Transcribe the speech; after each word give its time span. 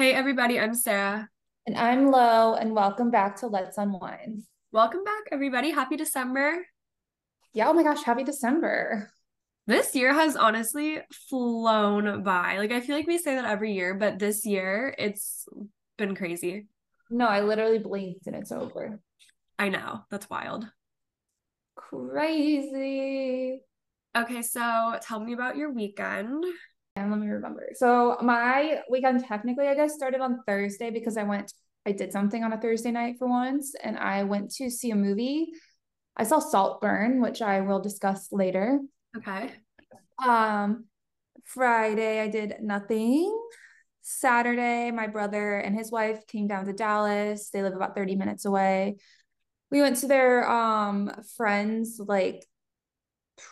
Hey, 0.00 0.14
everybody, 0.14 0.58
I'm 0.58 0.72
Sarah. 0.72 1.28
And 1.66 1.76
I'm 1.76 2.10
Lo, 2.10 2.54
and 2.54 2.74
welcome 2.74 3.10
back 3.10 3.36
to 3.40 3.48
Let's 3.48 3.76
Unwind. 3.76 4.44
Welcome 4.72 5.04
back, 5.04 5.24
everybody. 5.30 5.72
Happy 5.72 5.98
December. 5.98 6.64
Yeah, 7.52 7.68
oh 7.68 7.74
my 7.74 7.82
gosh, 7.82 8.02
happy 8.02 8.24
December. 8.24 9.10
This 9.66 9.94
year 9.94 10.14
has 10.14 10.36
honestly 10.36 11.00
flown 11.28 12.22
by. 12.22 12.56
Like, 12.56 12.72
I 12.72 12.80
feel 12.80 12.96
like 12.96 13.06
we 13.06 13.18
say 13.18 13.34
that 13.34 13.44
every 13.44 13.74
year, 13.74 13.92
but 13.92 14.18
this 14.18 14.46
year 14.46 14.94
it's 14.96 15.46
been 15.98 16.16
crazy. 16.16 16.64
No, 17.10 17.26
I 17.26 17.42
literally 17.42 17.78
blinked 17.78 18.26
and 18.26 18.34
it's 18.34 18.52
over. 18.52 19.00
I 19.58 19.68
know. 19.68 20.00
That's 20.10 20.30
wild. 20.30 20.66
Crazy. 21.74 23.60
Okay, 24.16 24.40
so 24.40 24.98
tell 25.02 25.20
me 25.20 25.34
about 25.34 25.58
your 25.58 25.70
weekend. 25.70 26.42
And 27.00 27.10
let 27.10 27.18
me 27.18 27.28
remember. 27.28 27.68
So 27.74 28.18
my 28.20 28.82
weekend 28.90 29.24
technically, 29.24 29.68
I 29.68 29.74
guess, 29.74 29.94
started 29.94 30.20
on 30.20 30.42
Thursday 30.46 30.90
because 30.90 31.16
I 31.16 31.22
went, 31.22 31.52
I 31.86 31.92
did 31.92 32.12
something 32.12 32.44
on 32.44 32.52
a 32.52 32.60
Thursday 32.60 32.90
night 32.90 33.16
for 33.18 33.26
once, 33.26 33.74
and 33.82 33.98
I 33.98 34.24
went 34.24 34.50
to 34.56 34.70
see 34.70 34.90
a 34.90 34.96
movie. 34.96 35.52
I 36.16 36.24
saw 36.24 36.38
Saltburn, 36.38 37.22
which 37.22 37.40
I 37.40 37.62
will 37.62 37.80
discuss 37.80 38.28
later. 38.32 38.80
Okay. 39.16 39.52
Um, 40.22 40.84
Friday 41.44 42.20
I 42.20 42.28
did 42.28 42.56
nothing. 42.60 43.34
Saturday, 44.02 44.90
my 44.90 45.06
brother 45.06 45.56
and 45.56 45.74
his 45.74 45.90
wife 45.90 46.26
came 46.26 46.46
down 46.46 46.66
to 46.66 46.72
Dallas. 46.72 47.50
They 47.50 47.62
live 47.62 47.74
about 47.74 47.94
30 47.94 48.16
minutes 48.16 48.44
away. 48.44 48.96
We 49.70 49.80
went 49.80 49.96
to 49.98 50.06
their 50.06 50.48
um 50.50 51.10
friends 51.36 52.00
like 52.04 52.44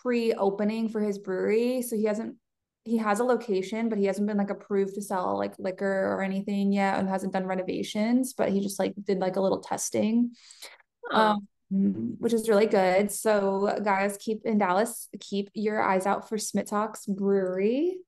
pre-opening 0.03 0.91
for 0.91 1.01
his 1.01 1.19
brewery. 1.19 1.83
So 1.83 1.97
he 1.97 2.05
hasn't 2.05 2.37
he 2.89 2.97
has 2.99 3.21
a 3.21 3.25
location, 3.25 3.89
but 3.89 3.99
he 3.99 4.07
hasn't 4.07 4.27
been 4.27 4.39
like 4.39 4.51
approved 4.51 4.95
to 4.95 5.03
sell 5.03 5.37
like 5.37 5.55
liquor 5.59 6.15
or 6.15 6.23
anything 6.23 6.73
yet 6.73 6.99
and 6.99 7.09
hasn't 7.09 7.33
done 7.33 7.47
renovations, 7.47 8.33
but 8.33 8.51
he 8.51 8.61
just 8.61 8.79
like 8.79 8.95
did 9.05 9.19
like 9.19 9.37
a 9.37 9.41
little 9.41 9.61
testing. 9.61 10.33
Um 11.13 11.49
which 11.71 12.33
is 12.33 12.49
really 12.49 12.67
good. 12.67 13.13
So 13.13 13.79
guys, 13.85 14.17
keep 14.19 14.47
in 14.47 14.57
Dallas, 14.59 15.09
keep 15.21 15.51
your 15.53 15.83
eyes 15.83 16.07
out 16.07 16.29
for 16.29 16.39
Smittox 16.39 17.07
Brewery 17.15 17.99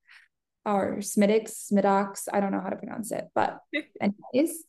or 0.64 0.96
Smittix, 0.98 1.70
Smittox. 1.70 2.28
I 2.32 2.40
don't 2.40 2.52
know 2.52 2.60
how 2.60 2.70
to 2.70 2.76
pronounce 2.76 3.12
it, 3.12 3.26
but 3.34 3.58
anyways, 4.00 4.64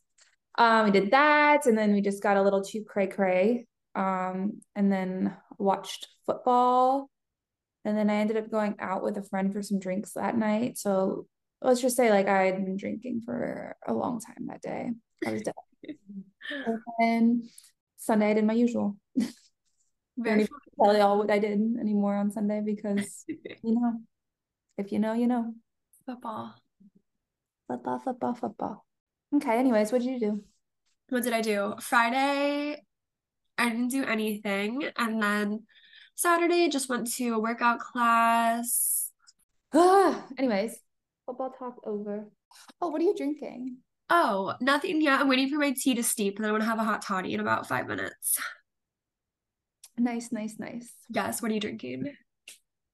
um, 0.58 0.86
we 0.86 0.92
did 0.92 1.12
that, 1.12 1.66
and 1.66 1.78
then 1.78 1.94
we 1.94 2.02
just 2.02 2.22
got 2.22 2.38
a 2.38 2.42
little 2.42 2.64
too 2.64 2.84
cray 2.84 3.08
cray, 3.08 3.66
um, 3.96 4.62
and 4.76 4.92
then 4.92 5.36
watched 5.58 6.08
football, 6.26 7.10
and 7.84 7.98
then 7.98 8.10
I 8.10 8.16
ended 8.16 8.38
up 8.38 8.52
going 8.52 8.76
out 8.80 9.04
with 9.04 9.18
a 9.18 9.24
friend 9.24 9.52
for 9.52 9.62
some 9.62 9.80
drinks 9.80 10.14
that 10.14 10.38
night. 10.38 10.78
So 10.78 11.28
let's 11.62 11.82
just 11.82 11.98
say 11.98 12.10
like 12.10 12.28
I 12.28 12.44
had 12.44 12.66
been 12.66 12.78
drinking 12.78 13.22
for 13.26 13.76
a 13.88 13.94
long 13.94 14.20
time 14.20 14.48
that 14.48 14.62
day. 14.62 14.92
I 15.26 15.32
was 15.32 15.42
dead. 15.42 15.54
and 17.00 17.44
Sunday 17.98 18.32
I 18.32 18.34
did 18.34 18.46
my 18.46 18.54
usual. 18.54 18.98
Very 20.18 20.48
tell 20.82 20.96
y'all 20.96 21.18
what 21.18 21.32
I 21.32 21.40
did 21.40 21.54
anymore 21.80 22.16
on 22.16 22.32
Sunday 22.32 22.62
because 22.64 23.24
you 23.28 23.58
know, 23.64 24.00
if 24.78 24.92
you 24.92 25.00
know, 25.00 25.14
you 25.14 25.28
know. 25.28 25.54
Football. 26.06 26.56
Football, 27.68 28.00
football, 28.00 28.34
football. 28.34 28.86
Okay, 29.36 29.58
anyways, 29.58 29.92
what 29.92 30.02
did 30.02 30.12
you 30.12 30.20
do? 30.20 30.44
What 31.10 31.24
did 31.24 31.34
I 31.34 31.42
do? 31.42 31.76
Friday, 31.80 32.84
I 33.58 33.70
didn't 33.70 33.90
do 33.90 34.04
anything. 34.04 34.90
And 34.98 35.22
then 35.22 35.64
Saturday, 36.22 36.70
just 36.70 36.88
went 36.88 37.12
to 37.14 37.30
a 37.30 37.40
workout 37.40 37.80
class. 37.80 39.10
anyways, 39.74 40.78
football 41.26 41.52
talk 41.58 41.78
over. 41.84 42.30
Oh, 42.80 42.90
what 42.90 43.02
are 43.02 43.06
you 43.06 43.16
drinking? 43.16 43.78
Oh, 44.08 44.54
nothing 44.62 45.02
yet. 45.02 45.20
I'm 45.20 45.28
waiting 45.28 45.50
for 45.50 45.58
my 45.58 45.74
tea 45.76 45.96
to 45.96 46.04
steep, 46.04 46.36
and 46.36 46.46
then 46.46 46.52
I'm 46.52 46.60
gonna 46.60 46.70
have 46.70 46.78
a 46.78 46.84
hot 46.84 47.02
toddy 47.02 47.34
in 47.34 47.40
about 47.40 47.68
five 47.68 47.88
minutes. 47.88 48.38
Nice, 49.98 50.32
nice, 50.32 50.60
nice. 50.60 50.94
Yes. 51.10 51.42
What 51.42 51.50
are 51.50 51.56
you 51.56 51.60
drinking? 51.60 52.14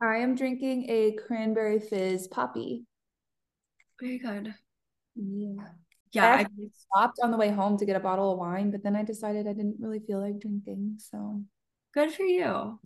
I 0.01 0.18
am 0.18 0.35
drinking 0.35 0.90
a 0.90 1.18
cranberry 1.28 1.80
fizz 1.80 2.30
Poppi. 2.30 2.85
Very 4.00 4.19
good. 4.19 4.56
Yeah. 5.16 5.63
Yeah. 6.13 6.28
I, 6.28 6.40
I 6.41 6.47
stopped 6.74 7.19
on 7.22 7.31
the 7.31 7.38
way 7.38 7.51
home 7.51 7.78
to 7.78 7.85
get 7.85 7.97
a 7.97 8.00
bottle 8.00 8.31
of 8.31 8.40
wine, 8.40 8.72
but 8.72 8.84
then 8.84 8.96
I 8.96 9.03
decided 9.03 9.47
I 9.47 9.53
didn't 9.53 9.78
really 9.80 10.00
feel 10.00 10.22
like 10.22 10.40
drinking. 10.40 11.00
So 11.00 11.41
good 11.94 12.13
for 12.13 12.24
you. 12.24 12.80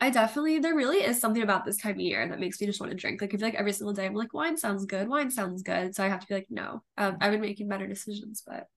I 0.00 0.10
definitely 0.10 0.60
there 0.60 0.76
really 0.76 0.98
is 0.98 1.20
something 1.20 1.42
about 1.42 1.64
this 1.64 1.76
time 1.76 1.94
of 1.94 2.00
year 2.00 2.26
that 2.28 2.38
makes 2.38 2.60
me 2.60 2.66
just 2.66 2.80
want 2.80 2.92
to 2.92 2.96
drink. 2.96 3.20
Like 3.20 3.34
I 3.34 3.36
feel 3.36 3.46
like 3.48 3.54
every 3.54 3.72
single 3.72 3.92
day 3.92 4.06
I'm 4.06 4.14
like 4.14 4.32
wine 4.32 4.56
sounds 4.56 4.86
good, 4.86 5.08
wine 5.08 5.30
sounds 5.30 5.62
good. 5.62 5.94
So 5.94 6.04
I 6.04 6.08
have 6.08 6.20
to 6.20 6.26
be 6.26 6.34
like 6.34 6.46
no. 6.50 6.82
Um, 6.96 7.16
I've 7.20 7.32
been 7.32 7.40
making 7.40 7.68
better 7.68 7.86
decisions, 7.86 8.42
but 8.46 8.68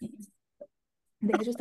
they 0.00 1.44
just 1.44 1.60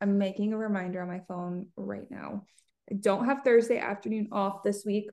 I'm 0.00 0.18
making 0.18 0.52
a 0.52 0.58
reminder 0.58 1.00
on 1.00 1.08
my 1.08 1.20
phone 1.26 1.68
right 1.76 2.10
now. 2.10 2.44
I 2.90 2.94
don't 2.94 3.24
have 3.24 3.40
Thursday 3.42 3.78
afternoon 3.78 4.28
off 4.32 4.62
this 4.62 4.84
week 4.84 5.08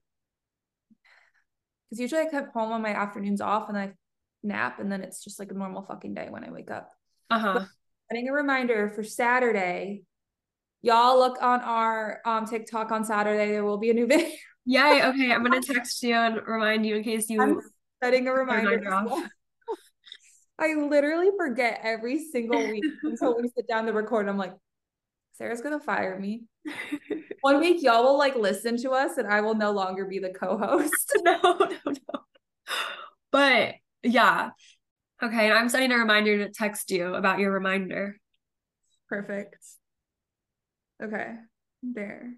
because 1.89 2.01
usually 2.01 2.21
I 2.21 2.29
come 2.29 2.49
home 2.53 2.73
on 2.73 2.81
my 2.81 2.89
afternoons 2.89 3.39
off 3.39 3.69
and 3.69 3.77
I 3.77 3.93
nap 4.43 4.79
and 4.79 4.91
then 4.91 5.01
it's 5.01 5.23
just 5.23 5.39
like 5.39 5.51
a 5.51 5.53
normal 5.55 5.83
fucking 5.83 6.13
day 6.13 6.27
when 6.29 6.43
I 6.43 6.51
wake 6.51 6.69
up. 6.69 6.91
Uh 7.29 7.39
huh. 7.39 7.65
Setting 8.11 8.27
a 8.27 8.33
reminder 8.33 8.89
for 8.89 9.03
Saturday 9.03 10.03
y'all 10.83 11.17
look 11.17 11.41
on 11.41 11.61
our 11.61 12.21
um 12.25 12.45
TikTok 12.45 12.91
on 12.91 13.03
Saturday. 13.03 13.51
There 13.51 13.63
will 13.63 13.79
be 13.79 13.89
a 13.89 13.93
new 13.93 14.05
video. 14.07 14.29
Yay. 14.65 15.03
Okay. 15.03 15.31
I'm 15.31 15.43
gonna 15.43 15.61
text 15.61 16.03
you 16.03 16.13
and 16.13 16.39
remind 16.45 16.85
you 16.85 16.97
in 16.97 17.03
case 17.03 17.29
you 17.29 17.41
I'm 17.41 17.59
setting 18.03 18.27
a 18.27 18.33
reminder. 18.33 18.77
reminder 18.77 19.27
I 20.59 20.75
literally 20.75 21.31
forget 21.35 21.79
every 21.81 22.23
single 22.23 22.59
week 22.59 22.83
until 23.01 23.35
we 23.35 23.49
sit 23.55 23.67
down 23.67 23.87
to 23.87 23.91
record. 23.91 24.29
I'm 24.29 24.37
like, 24.37 24.53
Sarah's 25.33 25.61
gonna 25.61 25.79
fire 25.79 26.19
me. 26.19 26.43
One 27.41 27.59
week 27.59 27.81
y'all 27.81 28.03
will 28.03 28.17
like 28.17 28.35
listen 28.35 28.77
to 28.83 28.91
us 28.91 29.17
and 29.17 29.27
I 29.27 29.41
will 29.41 29.55
no 29.55 29.71
longer 29.71 30.05
be 30.05 30.19
the 30.19 30.29
co-host. 30.29 31.17
no, 31.23 31.39
no, 31.41 31.67
no. 31.85 32.19
But 33.31 33.75
yeah. 34.03 34.51
Okay, 35.21 35.51
I'm 35.51 35.69
setting 35.69 35.91
a 35.91 35.97
reminder 35.97 36.37
to 36.45 36.51
text 36.51 36.91
you 36.91 37.15
about 37.15 37.39
your 37.39 37.51
reminder. 37.51 38.17
Perfect. 39.09 39.57
Okay. 41.01 41.35
There. 41.81 42.33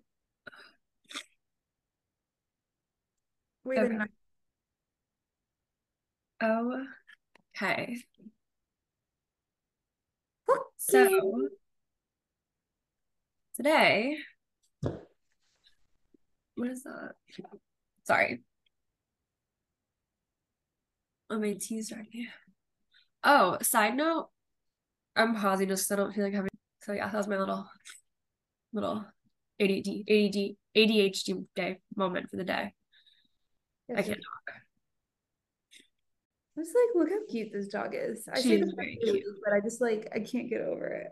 Wait 3.63 3.79
okay. 3.79 3.97
Oh, 6.41 6.85
okay. 7.55 7.97
So 10.77 11.49
today, 13.55 14.17
what 16.55 16.69
is 16.69 16.83
that? 16.83 17.13
Sorry. 18.03 18.43
Oh, 21.29 21.39
my 21.39 21.53
tea's 21.53 21.91
ready. 21.91 22.29
Oh, 23.23 23.57
side 23.63 23.95
note, 23.95 24.29
I'm 25.16 25.35
pausing 25.35 25.69
just 25.69 25.89
because 25.89 25.91
I 25.91 26.03
don't 26.03 26.13
feel 26.13 26.25
like 26.25 26.33
having. 26.33 26.49
So 26.83 26.93
yeah, 26.93 27.07
that 27.09 27.17
was 27.17 27.27
my 27.27 27.37
little 27.37 27.67
little 28.75 29.05
ADD, 29.59 29.87
ADD, 30.09 30.55
ADHD 30.75 31.45
day 31.55 31.79
moment 31.95 32.29
for 32.29 32.35
the 32.35 32.43
day. 32.43 32.73
Yes, 33.87 33.99
I 33.99 34.01
can't 34.03 34.17
talk. 34.17 34.55
I 36.57 36.59
was 36.59 36.69
like, 36.69 36.95
look 36.95 37.09
how 37.09 37.25
cute 37.29 37.51
this 37.51 37.67
dog 37.67 37.93
is. 37.93 38.27
I 38.31 38.41
she 38.41 38.55
is 38.55 38.73
very 38.75 38.97
cute, 39.03 39.23
but 39.43 39.53
I 39.53 39.59
just 39.61 39.81
like 39.81 40.09
I 40.13 40.19
can't 40.19 40.49
get 40.49 40.61
over 40.61 40.87
it. 40.87 41.07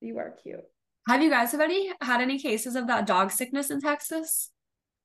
You 0.00 0.18
are 0.18 0.34
cute. 0.42 0.60
Have 1.08 1.22
you 1.22 1.30
guys 1.30 1.52
have 1.52 1.60
any 1.60 1.92
had 2.00 2.20
any 2.20 2.38
cases 2.38 2.76
of 2.76 2.86
that 2.86 3.06
dog 3.06 3.30
sickness 3.30 3.70
in 3.70 3.80
Texas? 3.80 4.50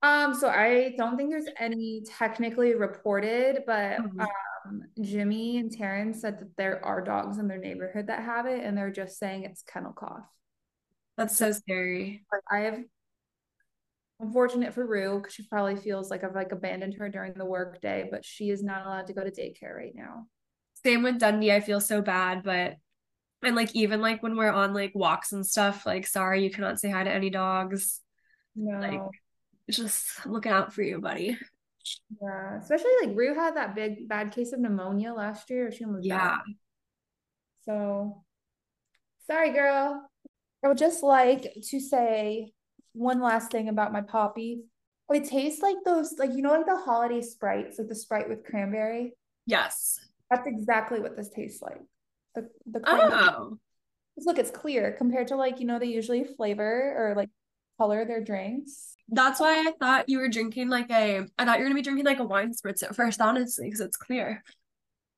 Um, 0.03 0.33
so 0.33 0.49
I 0.49 0.93
don't 0.97 1.17
think 1.17 1.29
there's 1.29 1.47
any 1.57 2.03
technically 2.17 2.75
reported, 2.75 3.63
but 3.65 3.99
mm-hmm. 3.99 4.19
um, 4.19 4.81
Jimmy 5.01 5.57
and 5.57 5.71
Terrence 5.71 6.21
said 6.21 6.39
that 6.39 6.57
there 6.57 6.83
are 6.83 7.01
dogs 7.01 7.37
in 7.37 7.47
their 7.47 7.57
neighborhood 7.57 8.07
that 8.07 8.23
have 8.23 8.45
it, 8.45 8.63
and 8.63 8.77
they're 8.77 8.91
just 8.91 9.17
saying 9.17 9.43
it's 9.43 9.63
kennel 9.63 9.93
cough. 9.93 10.25
That's 11.17 11.37
so 11.37 11.51
scary. 11.51 12.25
Like 12.31 12.41
I 12.51 12.65
have 12.65 12.79
unfortunate 14.19 14.73
for 14.73 14.85
Rue 14.85 15.19
because 15.19 15.33
she 15.33 15.43
probably 15.43 15.75
feels 15.75 16.09
like 16.09 16.23
I've 16.23 16.35
like 16.35 16.51
abandoned 16.51 16.95
her 16.95 17.09
during 17.09 17.33
the 17.33 17.45
work 17.45 17.81
day, 17.81 18.07
but 18.09 18.25
she 18.25 18.49
is 18.49 18.63
not 18.63 18.85
allowed 18.85 19.07
to 19.07 19.13
go 19.13 19.23
to 19.23 19.31
daycare 19.31 19.75
right 19.75 19.93
now. 19.93 20.27
Same 20.83 21.03
with 21.03 21.19
Dundee. 21.19 21.51
I 21.51 21.59
feel 21.59 21.79
so 21.79 22.01
bad, 22.01 22.43
but 22.43 22.75
and 23.43 23.55
like 23.55 23.75
even 23.75 24.01
like 24.01 24.23
when 24.23 24.35
we're 24.35 24.51
on 24.51 24.73
like 24.73 24.91
walks 24.95 25.33
and 25.33 25.45
stuff, 25.45 25.85
like 25.85 26.07
sorry 26.07 26.43
you 26.43 26.49
cannot 26.49 26.79
say 26.79 26.89
hi 26.89 27.03
to 27.03 27.11
any 27.11 27.29
dogs. 27.29 28.01
No. 28.55 28.79
Like 28.79 29.01
just 29.69 30.25
looking 30.25 30.51
out 30.51 30.73
for 30.73 30.81
you, 30.81 30.99
buddy. 30.99 31.37
Yeah, 32.21 32.57
especially 32.59 32.91
like 33.03 33.15
Rue 33.15 33.35
had 33.35 33.55
that 33.57 33.75
big 33.75 34.07
bad 34.07 34.31
case 34.31 34.53
of 34.53 34.59
pneumonia 34.59 35.13
last 35.13 35.49
year. 35.49 35.71
She 35.71 35.83
almost 35.83 36.05
yeah. 36.05 36.29
Died. 36.29 36.55
So 37.65 38.23
sorry, 39.27 39.51
girl. 39.51 40.09
I 40.63 40.67
would 40.67 40.77
just 40.77 41.03
like 41.03 41.53
to 41.69 41.79
say 41.79 42.51
one 42.93 43.19
last 43.19 43.51
thing 43.51 43.69
about 43.69 43.91
my 43.91 44.01
Poppi. 44.01 44.61
It 45.11 45.25
tastes 45.25 45.61
like 45.61 45.75
those, 45.85 46.15
like 46.17 46.31
you 46.33 46.41
know, 46.41 46.53
like 46.53 46.65
the 46.65 46.77
holiday 46.77 47.21
sprites, 47.21 47.77
like 47.77 47.89
the 47.89 47.95
sprite 47.95 48.29
with 48.29 48.45
cranberry. 48.45 49.13
Yes. 49.45 49.99
That's 50.29 50.47
exactly 50.47 50.99
what 50.99 51.17
this 51.17 51.29
tastes 51.29 51.61
like. 51.61 51.81
The 52.35 52.49
the 52.65 52.81
Oh. 52.85 53.57
Look, 54.17 54.37
it's 54.37 54.51
clear 54.51 54.91
compared 54.93 55.27
to 55.29 55.35
like, 55.35 55.59
you 55.59 55.65
know, 55.65 55.79
they 55.79 55.87
usually 55.87 56.23
flavor 56.23 56.93
or 56.95 57.15
like 57.15 57.29
color 57.79 58.05
their 58.05 58.23
drinks. 58.23 58.95
That's 59.09 59.39
why 59.39 59.67
I 59.67 59.73
thought 59.79 60.07
you 60.07 60.19
were 60.19 60.29
drinking 60.29 60.69
like 60.69 60.89
a 60.91 61.25
I 61.37 61.45
thought 61.45 61.57
you 61.57 61.63
were 61.63 61.69
gonna 61.69 61.75
be 61.75 61.81
drinking 61.81 62.05
like 62.05 62.19
a 62.19 62.23
wine 62.23 62.53
spritz 62.53 62.83
at 62.83 62.95
first, 62.95 63.21
honestly, 63.21 63.65
because 63.65 63.81
it's 63.81 63.97
clear. 63.97 64.43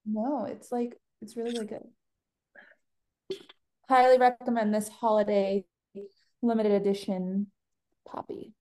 No, 0.05 0.45
it's 0.45 0.71
like 0.71 0.97
it's 1.21 1.37
really, 1.37 1.51
really 1.51 1.67
good. 1.67 1.83
Highly 3.87 4.17
recommend 4.17 4.73
this 4.73 4.87
holiday 4.87 5.65
limited 6.41 6.71
edition 6.71 7.47
Poppi. 8.07 8.53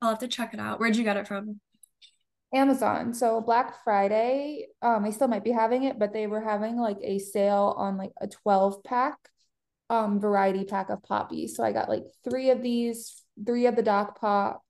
I'll 0.00 0.10
have 0.10 0.18
to 0.20 0.28
check 0.28 0.54
it 0.54 0.60
out. 0.60 0.78
Where'd 0.78 0.96
you 0.96 1.04
get 1.04 1.16
it 1.16 1.26
from? 1.26 1.60
Amazon. 2.54 3.12
So 3.12 3.40
Black 3.40 3.84
Friday, 3.84 4.68
um, 4.80 5.04
I 5.04 5.10
still 5.10 5.28
might 5.28 5.44
be 5.44 5.50
having 5.50 5.84
it, 5.84 5.98
but 5.98 6.12
they 6.12 6.26
were 6.26 6.40
having 6.40 6.76
like 6.76 6.98
a 7.02 7.18
sale 7.18 7.74
on 7.76 7.98
like 7.98 8.12
a 8.20 8.28
12 8.28 8.82
pack, 8.84 9.16
um, 9.90 10.18
variety 10.18 10.64
pack 10.64 10.88
of 10.88 11.02
Poppi. 11.02 11.46
So 11.48 11.62
I 11.62 11.72
got 11.72 11.88
like 11.88 12.04
three 12.24 12.50
of 12.50 12.62
these, 12.62 13.22
three 13.44 13.66
of 13.66 13.76
the 13.76 13.82
Doc 13.82 14.18
Pop, 14.18 14.62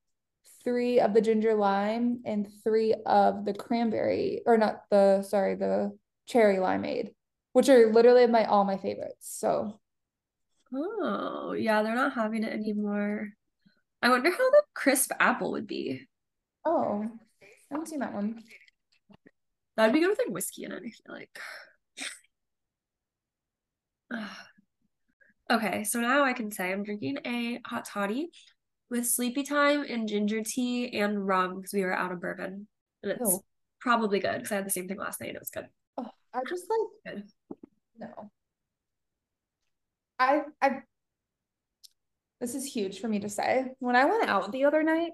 three 0.65 0.99
of 0.99 1.15
the 1.15 1.21
ginger 1.21 1.55
lime, 1.55 2.23
and 2.25 2.49
three 2.65 2.95
of 3.07 3.45
the 3.45 3.55
cranberry, 3.55 4.43
or 4.45 4.59
not 4.59 4.83
the 4.91 5.23
sorry, 5.23 5.55
the 5.55 5.97
cherry 6.27 6.57
limeade, 6.57 7.11
which 7.59 7.69
are 7.69 7.93
literally 7.93 8.27
my 8.29 8.45
all 8.45 8.65
my 8.65 8.77
favorites. 8.77 9.37
So 9.39 9.81
Oh, 10.73 11.53
yeah, 11.53 11.83
they're 11.83 11.95
not 11.95 12.15
having 12.15 12.45
it 12.45 12.53
anymore. 12.53 13.31
I 14.03 14.11
wonder 14.11 14.31
how 14.31 14.51
the 14.51 14.63
crisp 14.75 15.11
apple 15.19 15.53
would 15.53 15.67
be. 15.67 16.07
Oh, 16.65 17.05
I 17.43 17.47
haven't 17.71 17.89
seen 17.89 18.01
that 18.01 18.13
one. 18.13 18.43
That'd 19.77 19.95
be 19.95 20.01
good 20.01 20.11
with 20.11 20.19
like 20.19 20.29
whiskey 20.29 20.65
in 20.65 20.73
it, 20.73 20.83
I 20.85 20.91
feel 20.91 21.27
like. 24.11 24.27
okay, 25.51 25.85
so 25.85 26.01
now 26.01 26.25
I 26.25 26.33
can 26.33 26.51
say 26.51 26.71
I'm 26.71 26.85
drinking 26.85 27.19
a 27.27 27.61
hot 27.67 27.87
toddy 27.87 28.31
with 28.91 29.07
sleepy 29.07 29.43
time 29.43 29.85
and 29.89 30.09
ginger 30.09 30.43
tea 30.45 30.99
and 30.99 31.27
rum 31.27 31.57
because 31.57 31.73
we 31.73 31.83
were 31.83 31.97
out 31.97 32.13
of 32.13 32.21
bourbon. 32.21 32.69
And 33.03 33.13
it's 33.13 33.23
oh. 33.25 33.43
probably 33.81 34.21
good 34.21 34.35
because 34.35 34.53
I 34.53 34.57
had 34.57 34.67
the 34.67 34.71
same 34.71 34.89
thing 34.89 34.99
last 34.99 35.21
night 35.21 35.29
and 35.29 35.37
it 35.37 35.41
was 35.41 35.51
good. 35.51 35.67
Oh, 35.97 36.11
I 36.35 36.41
just 36.49 36.67
like 36.69 37.15
good. 37.15 37.25
No. 37.99 38.31
I 40.19 40.43
I 40.61 40.83
this 42.41 42.55
is 42.55 42.65
huge 42.65 43.01
for 43.01 43.09
me 43.09 43.21
to 43.21 43.29
say. 43.29 43.67
When 43.81 43.97
I 43.97 44.05
went 44.05 44.29
out 44.29 44.53
the 44.53 44.65
other 44.65 44.83
night, 44.83 45.13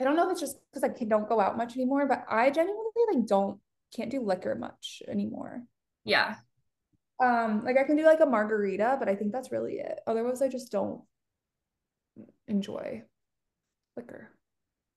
I 0.00 0.04
don't 0.04 0.16
know 0.16 0.26
if 0.26 0.32
it's 0.32 0.40
just 0.40 0.58
because 0.72 0.88
I 0.88 1.04
don't 1.04 1.28
go 1.28 1.40
out 1.40 1.56
much 1.56 1.74
anymore, 1.74 2.06
but 2.06 2.24
I 2.28 2.50
genuinely 2.50 2.92
like 3.12 3.26
don't 3.26 3.60
can't 3.94 4.10
do 4.10 4.20
liquor 4.20 4.54
much 4.54 5.02
anymore. 5.08 5.64
Yeah. 6.04 6.36
Um, 7.20 7.64
like 7.64 7.76
I 7.76 7.84
can 7.84 7.96
do 7.96 8.04
like 8.04 8.20
a 8.20 8.26
margarita, 8.26 8.96
but 8.98 9.08
I 9.08 9.16
think 9.16 9.32
that's 9.32 9.50
really 9.50 9.78
it. 9.78 9.98
Otherwise, 10.06 10.40
I 10.40 10.48
just 10.48 10.70
don't 10.70 11.02
enjoy 12.46 13.02
liquor. 13.96 14.30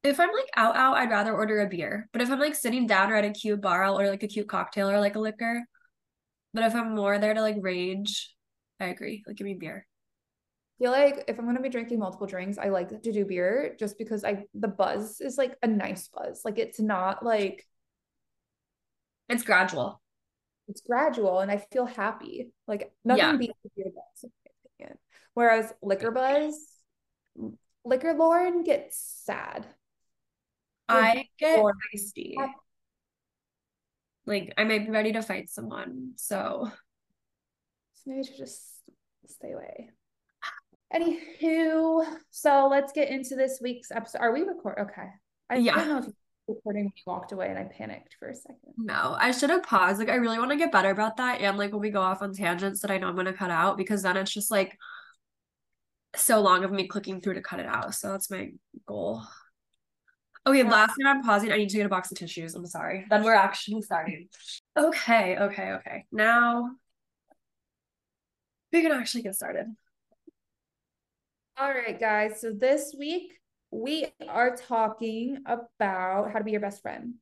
If 0.03 0.19
I'm 0.19 0.31
like 0.31 0.49
out 0.55 0.75
out, 0.75 0.97
I'd 0.97 1.09
rather 1.09 1.33
order 1.33 1.61
a 1.61 1.67
beer. 1.67 2.09
But 2.11 2.21
if 2.21 2.29
I'm 2.29 2.39
like 2.39 2.55
sitting 2.55 2.85
down 2.85 3.11
or 3.11 3.15
at 3.15 3.25
a 3.25 3.31
cute 3.31 3.61
bar, 3.61 3.83
I'll 3.83 3.95
order 3.95 4.09
like 4.09 4.23
a 4.23 4.27
cute 4.27 4.47
cocktail 4.47 4.89
or 4.89 4.99
like 4.99 5.15
a 5.15 5.19
liquor. 5.19 5.63
But 6.53 6.63
if 6.63 6.75
I'm 6.75 6.95
more 6.95 7.17
there 7.17 7.33
to 7.33 7.41
like 7.41 7.57
rage, 7.59 8.33
I 8.79 8.85
agree. 8.85 9.23
Like 9.25 9.37
give 9.37 9.45
me 9.45 9.53
beer 9.53 9.85
feel 10.81 10.91
like 10.91 11.25
if 11.27 11.37
I'm 11.37 11.45
gonna 11.45 11.61
be 11.61 11.69
drinking 11.69 11.99
multiple 11.99 12.25
drinks, 12.25 12.57
I 12.57 12.69
like 12.69 12.89
to 12.89 13.11
do 13.11 13.23
beer 13.23 13.75
just 13.79 13.99
because 13.99 14.23
I 14.23 14.45
the 14.55 14.67
buzz 14.67 15.21
is 15.21 15.37
like 15.37 15.55
a 15.61 15.67
nice 15.67 16.07
buzz. 16.07 16.41
Like 16.43 16.57
it's 16.57 16.79
not 16.79 17.23
like 17.23 17.65
it's 19.29 19.43
gradual. 19.43 20.01
It's 20.67 20.81
gradual 20.81 21.39
and 21.39 21.51
I 21.51 21.57
feel 21.57 21.85
happy. 21.85 22.51
Like 22.67 22.91
nothing 23.05 23.23
yeah. 23.23 23.35
beats 23.35 23.53
beer 23.75 23.91
buzz, 23.93 24.23
in 24.23 24.31
my 24.43 24.51
opinion. 24.65 24.97
Whereas 25.35 25.71
liquor 25.83 26.11
buzz, 26.11 26.55
liquor 27.85 28.13
Lauren 28.13 28.63
gets 28.63 29.21
sad. 29.23 29.67
I 30.89 31.25
get 31.37 31.59
feisty. 31.59 32.33
Like 34.25 34.53
I 34.57 34.63
might 34.63 34.85
be 34.85 34.91
ready 34.91 35.13
to 35.13 35.21
fight 35.21 35.49
someone. 35.49 36.13
So, 36.15 36.69
so 37.93 38.01
maybe 38.05 38.23
to 38.23 38.37
just 38.37 38.61
stay 39.27 39.51
away. 39.51 39.89
Anywho, 40.93 42.05
so 42.29 42.67
let's 42.69 42.91
get 42.91 43.09
into 43.09 43.35
this 43.35 43.59
week's 43.61 43.91
episode. 43.91 44.19
Are 44.19 44.33
we 44.33 44.41
record? 44.41 44.77
Okay. 44.79 45.07
I 45.49 45.55
yeah. 45.55 45.75
don't 45.75 45.87
know 45.87 45.97
if 45.99 46.05
you're 46.05 46.55
recording 46.55 46.83
when 46.83 46.93
you 46.95 47.03
walked 47.05 47.31
away 47.31 47.49
and 47.49 47.57
I 47.57 47.63
panicked 47.63 48.15
for 48.19 48.29
a 48.29 48.35
second. 48.35 48.73
No, 48.77 49.15
I 49.17 49.31
should 49.31 49.51
have 49.51 49.63
paused. 49.63 49.99
Like, 49.99 50.09
I 50.09 50.15
really 50.15 50.37
want 50.37 50.51
to 50.51 50.57
get 50.57 50.71
better 50.71 50.89
about 50.89 51.17
that. 51.17 51.39
And 51.39 51.57
like 51.57 51.71
when 51.71 51.81
we 51.81 51.91
go 51.91 52.01
off 52.01 52.21
on 52.21 52.33
tangents 52.33 52.81
that 52.81 52.91
I 52.91 52.97
know 52.97 53.07
I'm 53.07 53.15
going 53.15 53.25
to 53.25 53.33
cut 53.33 53.51
out 53.51 53.77
because 53.77 54.01
then 54.01 54.17
it's 54.17 54.33
just 54.33 54.51
like 54.51 54.77
so 56.15 56.41
long 56.41 56.65
of 56.65 56.71
me 56.71 56.87
clicking 56.87 57.21
through 57.21 57.35
to 57.35 57.41
cut 57.41 57.61
it 57.61 57.65
out. 57.65 57.95
So 57.95 58.09
that's 58.09 58.29
my 58.29 58.51
goal. 58.85 59.23
Okay, 60.47 60.63
yeah. 60.63 60.69
last 60.69 60.97
time 60.99 61.17
I'm 61.17 61.23
pausing, 61.23 61.51
I 61.51 61.57
need 61.57 61.69
to 61.69 61.77
get 61.77 61.85
a 61.85 61.89
box 61.89 62.11
of 62.11 62.17
tissues. 62.17 62.55
I'm 62.55 62.65
sorry. 62.65 63.05
Then 63.09 63.23
we're 63.23 63.35
actually 63.35 63.81
starting. 63.83 64.27
Okay, 64.75 65.37
okay, 65.37 65.71
okay. 65.73 66.05
Now 66.11 66.71
we 68.73 68.81
can 68.81 68.91
actually 68.91 69.21
get 69.21 69.35
started. 69.35 69.67
All 71.57 71.71
right, 71.71 71.99
guys. 71.99 72.41
So 72.41 72.51
this 72.51 72.95
week 72.97 73.37
we 73.69 74.07
are 74.27 74.55
talking 74.55 75.43
about 75.45 76.31
how 76.31 76.39
to 76.39 76.43
be 76.43 76.51
your 76.51 76.61
best 76.61 76.81
friend. 76.81 77.15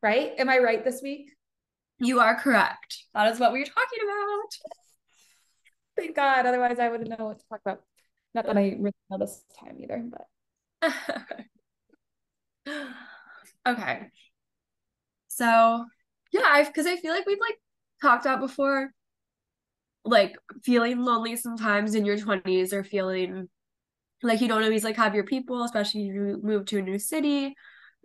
Right? 0.00 0.34
Am 0.38 0.48
I 0.48 0.58
right 0.58 0.84
this 0.84 1.02
week? 1.02 1.32
You 1.98 2.20
are 2.20 2.36
correct. 2.36 3.02
That 3.14 3.32
is 3.32 3.40
what 3.40 3.52
we 3.52 3.62
are 3.62 3.64
talking 3.64 3.98
about. 4.04 4.74
Thank 5.96 6.14
God. 6.14 6.46
Otherwise, 6.46 6.78
I 6.78 6.88
wouldn't 6.88 7.10
know 7.10 7.24
what 7.24 7.40
to 7.40 7.44
talk 7.48 7.60
about. 7.66 7.82
Not 8.32 8.46
that 8.46 8.56
I 8.56 8.76
really 8.78 8.94
know 9.10 9.18
this 9.18 9.42
time 9.58 9.78
either, 9.80 10.04
but. 10.08 10.26
okay. 13.66 14.10
So, 15.28 15.84
yeah, 16.32 16.42
I 16.44 16.64
because 16.64 16.86
I 16.86 16.96
feel 16.96 17.12
like 17.12 17.26
we've 17.26 17.40
like 17.40 17.58
talked 18.02 18.26
about 18.26 18.40
before 18.40 18.90
like 20.04 20.36
feeling 20.64 21.00
lonely 21.04 21.36
sometimes 21.36 21.94
in 21.94 22.04
your 22.04 22.16
20s 22.16 22.72
or 22.72 22.84
feeling 22.84 23.48
like 24.22 24.40
you 24.40 24.48
don't 24.48 24.64
always 24.64 24.84
like 24.84 24.96
have 24.96 25.14
your 25.14 25.24
people 25.24 25.64
especially 25.64 26.08
if 26.08 26.14
you 26.14 26.40
move 26.42 26.64
to 26.66 26.78
a 26.78 26.82
new 26.82 26.98
city 26.98 27.54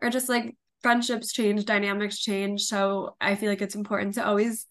or 0.02 0.10
just 0.10 0.30
like 0.30 0.56
friendships 0.82 1.32
change 1.32 1.66
dynamics 1.66 2.20
change 2.20 2.64
so 2.64 3.16
i 3.22 3.36
feel 3.36 3.50
like 3.50 3.62
it's 3.62 3.76
important 3.76 4.16
to 4.16 4.26
always 4.26 4.66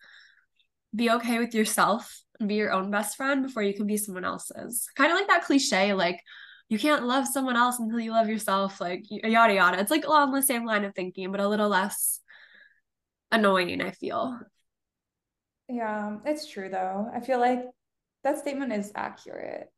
be 0.94 1.10
okay 1.10 1.38
with 1.38 1.54
yourself 1.54 2.22
and 2.38 2.48
be 2.48 2.56
your 2.56 2.72
own 2.72 2.90
best 2.90 3.16
friend 3.16 3.42
before 3.42 3.62
you 3.62 3.74
can 3.74 3.86
be 3.86 3.96
someone 3.96 4.24
else's 4.24 4.88
kind 4.96 5.10
of 5.12 5.18
like 5.18 5.28
that 5.28 5.44
cliche 5.44 5.94
like 5.94 6.20
you 6.68 6.78
can't 6.78 7.04
love 7.04 7.26
someone 7.26 7.56
else 7.56 7.78
until 7.78 8.00
you 8.00 8.10
love 8.10 8.28
yourself 8.28 8.80
like 8.80 9.04
yada 9.08 9.54
yada 9.54 9.80
it's 9.80 9.90
like 9.90 10.04
along 10.06 10.32
the 10.32 10.42
same 10.42 10.64
line 10.64 10.84
of 10.84 10.94
thinking 10.94 11.30
but 11.30 11.40
a 11.40 11.48
little 11.48 11.68
less 11.68 12.20
annoying 13.30 13.80
i 13.80 13.90
feel 13.90 14.38
yeah, 15.72 16.18
it's 16.26 16.46
true 16.46 16.68
though. 16.68 17.10
I 17.14 17.20
feel 17.20 17.40
like 17.40 17.64
that 18.24 18.38
statement 18.38 18.72
is 18.72 18.92
accurate. 18.94 19.70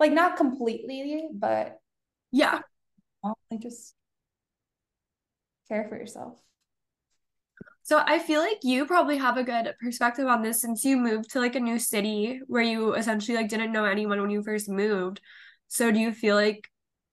Like 0.00 0.12
not 0.12 0.36
completely, 0.36 1.28
but 1.32 1.78
yeah. 2.32 2.60
Like 3.22 3.60
just 3.60 3.94
care 5.68 5.86
for 5.88 5.96
yourself. 5.96 6.40
So 7.84 8.02
I 8.04 8.18
feel 8.18 8.40
like 8.40 8.58
you 8.62 8.84
probably 8.86 9.18
have 9.18 9.36
a 9.36 9.44
good 9.44 9.74
perspective 9.80 10.26
on 10.26 10.42
this 10.42 10.60
since 10.60 10.84
you 10.84 10.96
moved 10.96 11.30
to 11.32 11.40
like 11.40 11.54
a 11.54 11.60
new 11.60 11.78
city 11.78 12.40
where 12.46 12.62
you 12.62 12.94
essentially 12.94 13.36
like 13.36 13.48
didn't 13.48 13.72
know 13.72 13.84
anyone 13.84 14.20
when 14.20 14.30
you 14.30 14.42
first 14.42 14.68
moved. 14.68 15.20
So 15.72 15.90
do 15.90 15.98
you 15.98 16.12
feel 16.12 16.36
like 16.36 16.68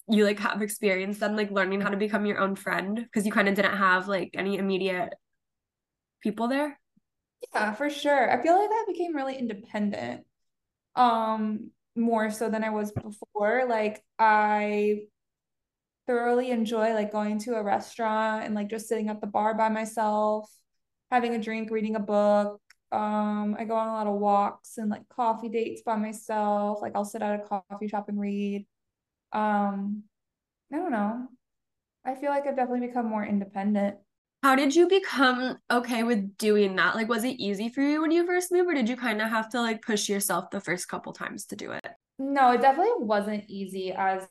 you 0.09 0.25
like 0.25 0.39
have 0.39 0.61
experience 0.61 1.19
then 1.19 1.37
like 1.37 1.49
learning 1.49 1.79
how 1.79 1.87
to 1.87 1.95
become 1.95 2.25
your 2.25 2.39
own 2.39 2.55
friend 2.57 2.93
because 2.97 3.25
you 3.25 3.31
kind 3.31 3.47
of 3.47 3.55
didn't 3.55 3.77
have 3.77 4.09
like 4.09 4.31
any 4.33 4.57
immediate 4.57 5.13
people 6.21 6.49
there? 6.49 6.77
Yeah, 7.53 7.73
for 7.73 7.89
sure. 7.89 8.29
I 8.29 8.41
feel 8.43 8.59
like 8.59 8.69
I 8.69 8.83
became 8.85 9.15
really 9.15 9.37
independent. 9.37 10.25
Um, 10.97 11.71
more 11.95 12.31
so 12.31 12.49
than 12.49 12.65
I 12.65 12.71
was 12.71 12.91
before. 12.91 13.63
Like 13.65 14.03
I 14.19 15.03
thoroughly 16.05 16.51
enjoy 16.51 16.93
like 16.93 17.13
going 17.13 17.39
to 17.39 17.55
a 17.55 17.63
restaurant 17.63 18.43
and 18.43 18.55
like 18.55 18.69
just 18.69 18.89
sitting 18.89 19.07
at 19.07 19.21
the 19.21 19.27
bar 19.27 19.53
by 19.53 19.69
myself, 19.69 20.53
having 21.11 21.33
a 21.33 21.39
drink, 21.39 21.71
reading 21.71 21.95
a 21.95 22.01
book. 22.01 22.59
Um, 22.91 23.55
I 23.57 23.65
go 23.65 23.75
on 23.75 23.87
a 23.87 23.91
lot 23.91 24.07
of 24.07 24.15
walks 24.15 24.77
and 24.77 24.89
like 24.89 25.07
coffee 25.09 25.49
dates 25.49 25.81
by 25.83 25.95
myself. 25.95 26.79
Like 26.81 26.93
I'll 26.95 27.05
sit 27.05 27.21
at 27.21 27.39
a 27.39 27.43
coffee 27.43 27.87
shop 27.87 28.09
and 28.09 28.19
read. 28.19 28.65
Um, 29.31 30.03
I 30.73 30.77
don't 30.77 30.91
know. 30.91 31.27
I 32.05 32.15
feel 32.15 32.29
like 32.29 32.47
I've 32.47 32.55
definitely 32.55 32.87
become 32.87 33.07
more 33.07 33.25
independent. 33.25 33.97
How 34.41 34.55
did 34.55 34.73
you 34.73 34.87
become 34.87 35.57
okay 35.69 36.03
with 36.03 36.37
doing 36.37 36.77
that? 36.77 36.95
Like, 36.95 37.09
was 37.09 37.25
it 37.25 37.39
easy 37.39 37.67
for 37.67 37.81
you 37.81 38.01
when 38.01 38.11
you 38.11 38.25
first 38.25 38.51
moved, 38.51 38.69
or 38.69 38.73
did 38.73 38.87
you 38.87 38.95
kind 38.95 39.21
of 39.21 39.29
have 39.29 39.49
to 39.49 39.59
like 39.59 39.81
push 39.81 40.07
yourself 40.07 40.49
the 40.49 40.61
first 40.61 40.87
couple 40.87 41.11
times 41.11 41.45
to 41.47 41.57
do 41.57 41.71
it? 41.71 41.85
No, 42.17 42.51
it 42.51 42.61
definitely 42.61 43.05
wasn't 43.05 43.43
easy 43.49 43.91
as 43.91 44.27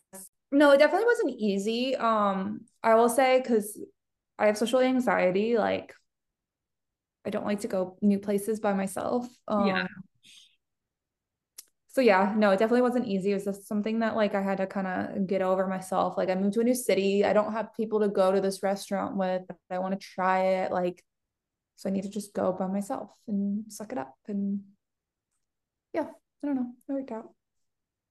no, 0.50 0.70
it 0.70 0.78
definitely 0.78 1.06
wasn't 1.06 1.34
easy. 1.38 1.94
Um, 1.94 2.62
I 2.82 2.94
will 2.94 3.10
say 3.10 3.40
because 3.40 3.78
I 4.38 4.46
have 4.46 4.56
social 4.56 4.80
anxiety, 4.80 5.58
like 5.58 5.92
I 7.26 7.30
don't 7.30 7.46
like 7.46 7.60
to 7.60 7.68
go 7.68 7.96
new 8.00 8.18
places 8.18 8.60
by 8.60 8.72
myself. 8.72 9.28
Um, 9.46 9.66
yeah. 9.66 9.86
So 11.88 12.00
yeah, 12.00 12.32
no, 12.36 12.50
it 12.50 12.58
definitely 12.58 12.82
wasn't 12.82 13.08
easy. 13.08 13.32
It 13.32 13.34
was 13.34 13.44
just 13.44 13.66
something 13.66 14.00
that 14.00 14.14
like 14.14 14.34
I 14.34 14.40
had 14.40 14.58
to 14.58 14.66
kind 14.66 14.86
of 14.86 15.26
get 15.26 15.42
over 15.42 15.66
myself. 15.66 16.16
Like 16.16 16.28
I 16.28 16.36
moved 16.36 16.54
to 16.54 16.60
a 16.60 16.64
new 16.64 16.74
city. 16.74 17.24
I 17.24 17.32
don't 17.32 17.52
have 17.52 17.74
people 17.74 18.00
to 18.00 18.08
go 18.08 18.30
to 18.30 18.40
this 18.40 18.62
restaurant 18.62 19.16
with. 19.16 19.42
I 19.70 19.78
want 19.78 19.98
to 19.98 20.06
try 20.06 20.62
it. 20.62 20.70
Like, 20.70 21.02
so 21.76 21.88
I 21.88 21.92
need 21.92 22.04
to 22.04 22.10
just 22.10 22.34
go 22.34 22.52
by 22.52 22.66
myself 22.68 23.10
and 23.26 23.64
suck 23.72 23.90
it 23.90 23.98
up. 23.98 24.14
And 24.28 24.60
yeah, 25.92 26.06
I 26.42 26.46
don't 26.46 26.56
know. 26.56 26.72
It 26.88 26.92
worked 26.92 27.10
out. 27.10 27.30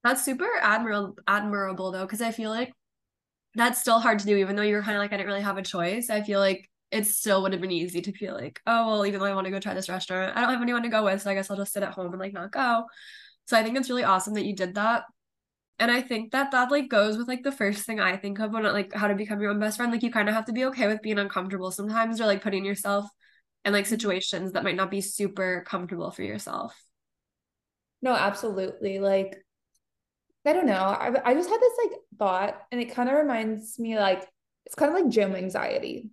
That's 0.04 0.24
super 0.26 0.50
admirable 0.62 1.16
admirable 1.28 1.92
though, 1.92 2.06
because 2.06 2.22
I 2.22 2.32
feel 2.32 2.50
like 2.50 2.74
that's 3.56 3.80
still 3.80 4.00
hard 4.00 4.20
to 4.20 4.26
do, 4.26 4.36
even 4.38 4.56
though 4.56 4.64
you 4.64 4.76
were 4.76 4.82
kind 4.82 4.98
of 4.98 5.02
like, 5.02 5.14
I 5.14 5.18
didn't 5.18 5.28
really 5.28 5.42
have 5.42 5.58
a 5.58 5.64
choice. 5.64 6.10
I 6.10 6.22
feel 6.22 6.40
like 6.40 6.70
it 6.92 7.06
still 7.06 7.42
would 7.42 7.52
have 7.52 7.62
been 7.62 7.72
easy 7.72 8.02
to 8.02 8.12
feel 8.12 8.34
like, 8.34 8.62
oh 8.66 8.88
well, 8.88 9.06
even 9.06 9.20
though 9.20 9.26
I 9.26 9.34
want 9.34 9.46
to 9.46 9.52
go 9.52 9.60
try 9.60 9.74
this 9.74 9.90
restaurant, 9.90 10.36
I 10.36 10.42
don't 10.42 10.52
have 10.52 10.62
anyone 10.62 10.84
to 10.84 10.90
go 10.90 11.04
with, 11.04 11.22
so 11.22 11.30
I 11.30 11.34
guess 11.34 11.52
I'll 11.52 11.58
just 11.58 11.74
sit 11.74 11.84
at 11.84 11.94
home 11.94 12.12
and 12.12 12.20
like 12.20 12.34
not 12.34 12.52
go. 12.52 12.86
So 13.46 13.58
I 13.58 13.64
think 13.64 13.78
it's 13.78 13.90
really 13.90 14.04
awesome 14.04 14.34
that 14.36 14.46
you 14.46 14.56
did 14.56 14.76
that. 14.76 15.04
And 15.80 15.92
I 15.92 16.02
think 16.02 16.32
that 16.32 16.52
that 16.52 16.72
like 16.72 16.90
goes 16.90 17.18
with 17.18 17.28
like 17.28 17.44
the 17.44 17.52
first 17.52 17.86
thing 17.86 18.00
I 18.00 18.18
think 18.18 18.40
of 18.40 18.52
when 18.52 18.66
I 18.66 18.72
like 18.72 18.94
how 18.94 19.08
to 19.08 19.16
become 19.16 19.40
your 19.40 19.52
own 19.52 19.60
best 19.60 19.78
friend. 19.78 19.92
Like 19.92 20.04
you 20.04 20.12
kind 20.12 20.28
of 20.28 20.36
have 20.36 20.46
to 20.46 20.54
be 20.54 20.66
okay 20.66 20.88
with 20.88 21.02
being 21.02 21.20
uncomfortable 21.20 21.72
sometimes 21.72 22.20
or 22.20 22.26
like 22.26 22.42
putting 22.42 22.66
yourself 22.66 23.08
in 23.64 23.74
like 23.74 23.86
mm-hmm. 23.86 23.90
situations 23.92 24.54
that 24.54 24.64
might 24.64 24.76
not 24.76 24.90
be 24.90 25.02
super 25.02 25.64
comfortable 25.68 26.10
for 26.10 26.24
yourself. 26.24 26.76
No, 28.02 28.14
absolutely. 28.14 29.00
Like 29.00 29.38
I 30.46 30.54
don't 30.54 30.66
know. 30.66 30.74
I, 30.74 31.12
I 31.26 31.34
just 31.34 31.50
had 31.50 31.60
this 31.60 31.74
like 31.84 32.00
thought 32.18 32.62
and 32.72 32.82
it 32.82 32.94
kind 32.94 33.10
of 33.10 33.16
reminds 33.16 33.78
me 33.78 34.00
like 34.00 34.28
it's 34.66 34.76
kind 34.76 34.90
of 34.90 35.02
like 35.02 35.12
gym 35.12 35.36
anxiety. 35.36 36.10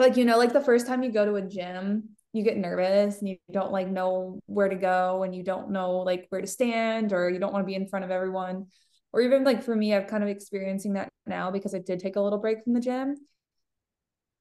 Like, 0.00 0.16
you 0.16 0.24
know, 0.24 0.38
like 0.38 0.54
the 0.54 0.62
first 0.62 0.86
time 0.86 1.02
you 1.02 1.12
go 1.12 1.26
to 1.26 1.34
a 1.34 1.42
gym, 1.42 2.08
you 2.32 2.42
get 2.42 2.56
nervous 2.56 3.18
and 3.18 3.28
you 3.28 3.36
don't 3.52 3.70
like 3.70 3.86
know 3.86 4.40
where 4.46 4.70
to 4.70 4.74
go 4.74 5.24
and 5.24 5.34
you 5.34 5.42
don't 5.42 5.70
know 5.70 5.98
like 5.98 6.26
where 6.30 6.40
to 6.40 6.46
stand 6.46 7.12
or 7.12 7.28
you 7.28 7.38
don't 7.38 7.52
want 7.52 7.62
to 7.62 7.66
be 7.66 7.74
in 7.74 7.86
front 7.86 8.06
of 8.06 8.10
everyone. 8.10 8.68
Or 9.12 9.20
even 9.20 9.44
like 9.44 9.62
for 9.62 9.76
me, 9.76 9.94
I've 9.94 10.06
kind 10.06 10.22
of 10.22 10.30
experiencing 10.30 10.94
that 10.94 11.10
now 11.26 11.50
because 11.50 11.74
I 11.74 11.80
did 11.80 12.00
take 12.00 12.16
a 12.16 12.20
little 12.22 12.38
break 12.38 12.64
from 12.64 12.72
the 12.72 12.80
gym. 12.80 13.14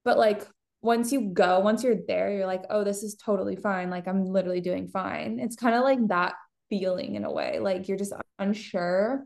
But 0.06 0.18
like 0.18 0.48
once 0.82 1.12
you 1.12 1.30
go, 1.34 1.60
once 1.60 1.84
you're 1.84 2.06
there, 2.08 2.32
you're 2.32 2.48
like, 2.48 2.64
oh, 2.70 2.86
this 2.86 3.04
is 3.04 3.16
totally 3.16 3.58
fine. 3.58 3.90
Like 3.90 4.08
I'm 4.08 4.24
literally 4.24 4.62
doing 4.62 4.88
fine. 4.88 5.40
It's 5.42 5.58
kind 5.58 5.76
of 5.76 5.84
like 5.84 6.08
that 6.08 6.36
feeling 6.70 7.16
in 7.16 7.26
a 7.26 7.32
way. 7.34 7.60
Like 7.60 7.90
you're 7.90 7.98
just 7.98 8.14
unsure, 8.38 9.26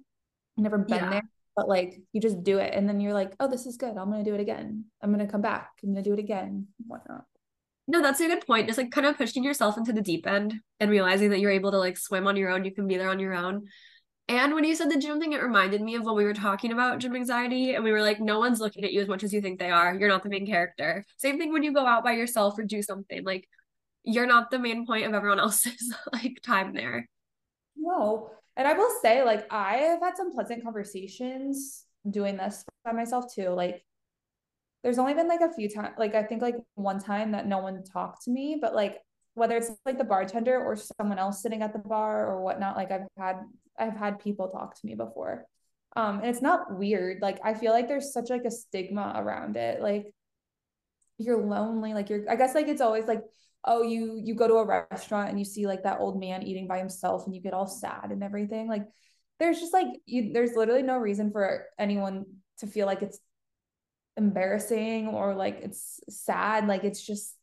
never 0.58 0.80
been 0.80 0.98
yeah. 0.98 1.10
there, 1.12 1.30
but 1.56 1.70
like 1.70 2.00
you 2.12 2.22
just 2.22 2.44
do 2.44 2.58
it. 2.58 2.74
And 2.74 2.88
then 2.88 3.00
you're 3.00 3.14
like, 3.14 3.34
oh, 3.40 3.48
this 3.48 3.66
is 3.66 3.78
good. 3.78 3.98
I'm 3.98 4.12
going 4.12 4.24
to 4.24 4.30
do 4.30 4.36
it 4.36 4.42
again. 4.42 4.86
I'm 5.02 5.14
going 5.14 5.26
to 5.26 5.32
come 5.32 5.42
back. 5.42 5.72
I'm 5.84 5.96
to 5.96 6.02
do 6.02 6.14
it 6.14 6.20
again, 6.20 6.68
whatnot. 6.88 7.26
No, 7.88 8.02
that's 8.02 8.22
a 8.22 8.28
good 8.28 8.46
point. 8.46 8.68
Just 8.68 8.78
like 8.78 8.92
kind 8.92 9.06
of 9.06 9.18
pushing 9.18 9.44
yourself 9.44 9.78
into 9.78 9.92
the 9.92 10.02
deep 10.02 10.26
end 10.26 10.56
and 10.80 10.90
realizing 10.90 11.32
that 11.32 11.40
you're 11.40 11.52
able 11.52 11.72
to 11.72 11.78
like 11.78 11.98
swim 11.98 12.28
on 12.28 12.38
your 12.38 12.50
own. 12.50 12.64
You 12.64 12.72
can 12.72 12.88
be 12.88 12.98
there 12.98 13.10
on 13.10 13.20
your 13.20 13.34
own. 13.34 13.68
And 14.30 14.54
when 14.54 14.64
you 14.64 14.74
said 14.74 14.90
the 14.90 14.98
gym 14.98 15.20
thing, 15.20 15.34
it 15.34 15.44
reminded 15.44 15.82
me 15.82 15.96
of 15.96 16.04
when 16.04 16.16
we 16.16 16.24
were 16.24 16.34
talking 16.34 16.72
about 16.72 17.00
gym 17.00 17.14
anxiety 17.14 17.76
and 17.76 17.84
we 17.84 17.92
were 17.92 18.02
like, 18.02 18.22
no 18.22 18.40
one's 18.40 18.62
looking 18.62 18.86
at 18.86 18.94
you 18.94 19.02
as 19.02 19.10
much 19.10 19.22
as 19.22 19.34
you 19.34 19.42
think 19.42 19.60
they 19.60 19.70
are. 19.70 19.94
You're 19.96 20.08
not 20.08 20.24
the 20.24 20.30
main 20.30 20.48
character. 20.48 21.06
Same 21.18 21.38
thing 21.38 21.52
when 21.52 21.64
you 21.64 21.74
go 21.74 21.86
out 21.86 22.06
by 22.06 22.14
yourself 22.14 22.58
or 22.58 22.64
do 22.64 22.82
something. 22.82 23.26
Like 23.26 23.50
you're 24.04 24.26
not 24.26 24.50
the 24.50 24.60
main 24.60 24.86
point 24.86 25.06
of 25.06 25.14
everyone 25.14 25.40
else's 25.42 25.94
like 26.14 26.40
time 26.42 26.74
there. 26.74 27.10
No. 27.76 28.32
And 28.56 28.68
I 28.68 28.74
will 28.74 28.90
say, 29.02 29.24
like, 29.24 29.46
I 29.52 29.78
have 29.78 30.00
had 30.00 30.16
some 30.16 30.32
pleasant 30.32 30.64
conversations 30.64 31.86
doing 32.10 32.38
this 32.38 32.64
by 32.86 32.92
myself 32.92 33.34
too. 33.34 33.50
Like, 33.50 33.84
there's 34.84 35.00
only 35.00 35.14
been 35.14 35.28
like 35.28 35.42
a 35.42 35.54
few 35.54 35.70
times, 35.70 35.96
like, 35.98 36.14
I 36.14 36.24
think 36.24 36.42
like 36.42 36.56
one 36.76 37.00
time 37.00 37.32
that 37.32 37.48
no 37.48 37.60
one 37.60 37.84
talked 37.84 38.26
to 38.26 38.32
me, 38.32 38.58
but 38.62 38.76
like, 38.76 39.00
whether 39.34 39.58
it's 39.58 39.72
like 39.86 39.98
the 39.98 40.04
bartender 40.04 40.62
or 40.64 40.76
someone 40.76 41.18
else 41.18 41.42
sitting 41.42 41.64
at 41.64 41.74
the 41.74 41.80
bar 41.80 42.28
or 42.28 42.44
whatnot, 42.44 42.76
like, 42.76 42.92
I've 42.92 43.08
had, 43.18 43.38
I've 43.80 43.98
had 43.98 44.20
people 44.20 44.50
talk 44.50 44.80
to 44.80 44.86
me 44.86 44.94
before. 44.94 45.46
Um, 45.96 46.20
and 46.20 46.28
it's 46.28 46.42
not 46.42 46.78
weird. 46.78 47.22
Like, 47.22 47.40
I 47.44 47.54
feel 47.54 47.72
like 47.72 47.88
there's 47.88 48.14
such 48.14 48.30
like 48.30 48.46
a 48.46 48.52
stigma 48.52 49.14
around 49.16 49.58
it. 49.58 49.82
Like, 49.82 50.14
you're 51.18 51.44
lonely. 51.44 51.94
Like, 51.94 52.10
you're, 52.10 52.30
I 52.30 52.36
guess, 52.36 52.54
like, 52.54 52.68
it's 52.68 52.82
always 52.82 53.06
like, 53.06 53.22
oh 53.66 53.82
you 53.82 54.20
you 54.24 54.36
go 54.36 54.48
to 54.48 54.56
a 54.56 54.86
restaurant 54.92 55.30
and 55.30 55.40
you 55.40 55.46
see 55.46 55.66
like 55.66 55.84
that 55.84 56.00
old 56.00 56.20
man 56.20 56.44
eating 56.44 56.68
by 56.68 56.78
himself 56.78 57.26
and 57.26 57.36
you 57.36 57.42
get 57.42 57.54
all 57.54 57.68
sad 57.68 58.10
and 58.12 58.24
everything 58.24 58.68
like 58.68 58.86
there's 59.40 59.60
just 59.60 59.74
like 59.74 59.88
you 60.06 60.34
there's 60.34 60.56
literally 60.56 60.84
no 60.84 60.98
reason 60.98 61.32
for 61.32 61.66
anyone 61.80 62.26
to 62.58 62.68
feel 62.68 62.86
like 62.86 63.02
it's 63.02 63.20
embarrassing 64.18 65.08
or 65.08 65.34
like 65.34 65.60
it's 65.62 66.00
sad 66.10 66.68
like 66.68 66.84
it's 66.84 67.06
just 67.06 67.36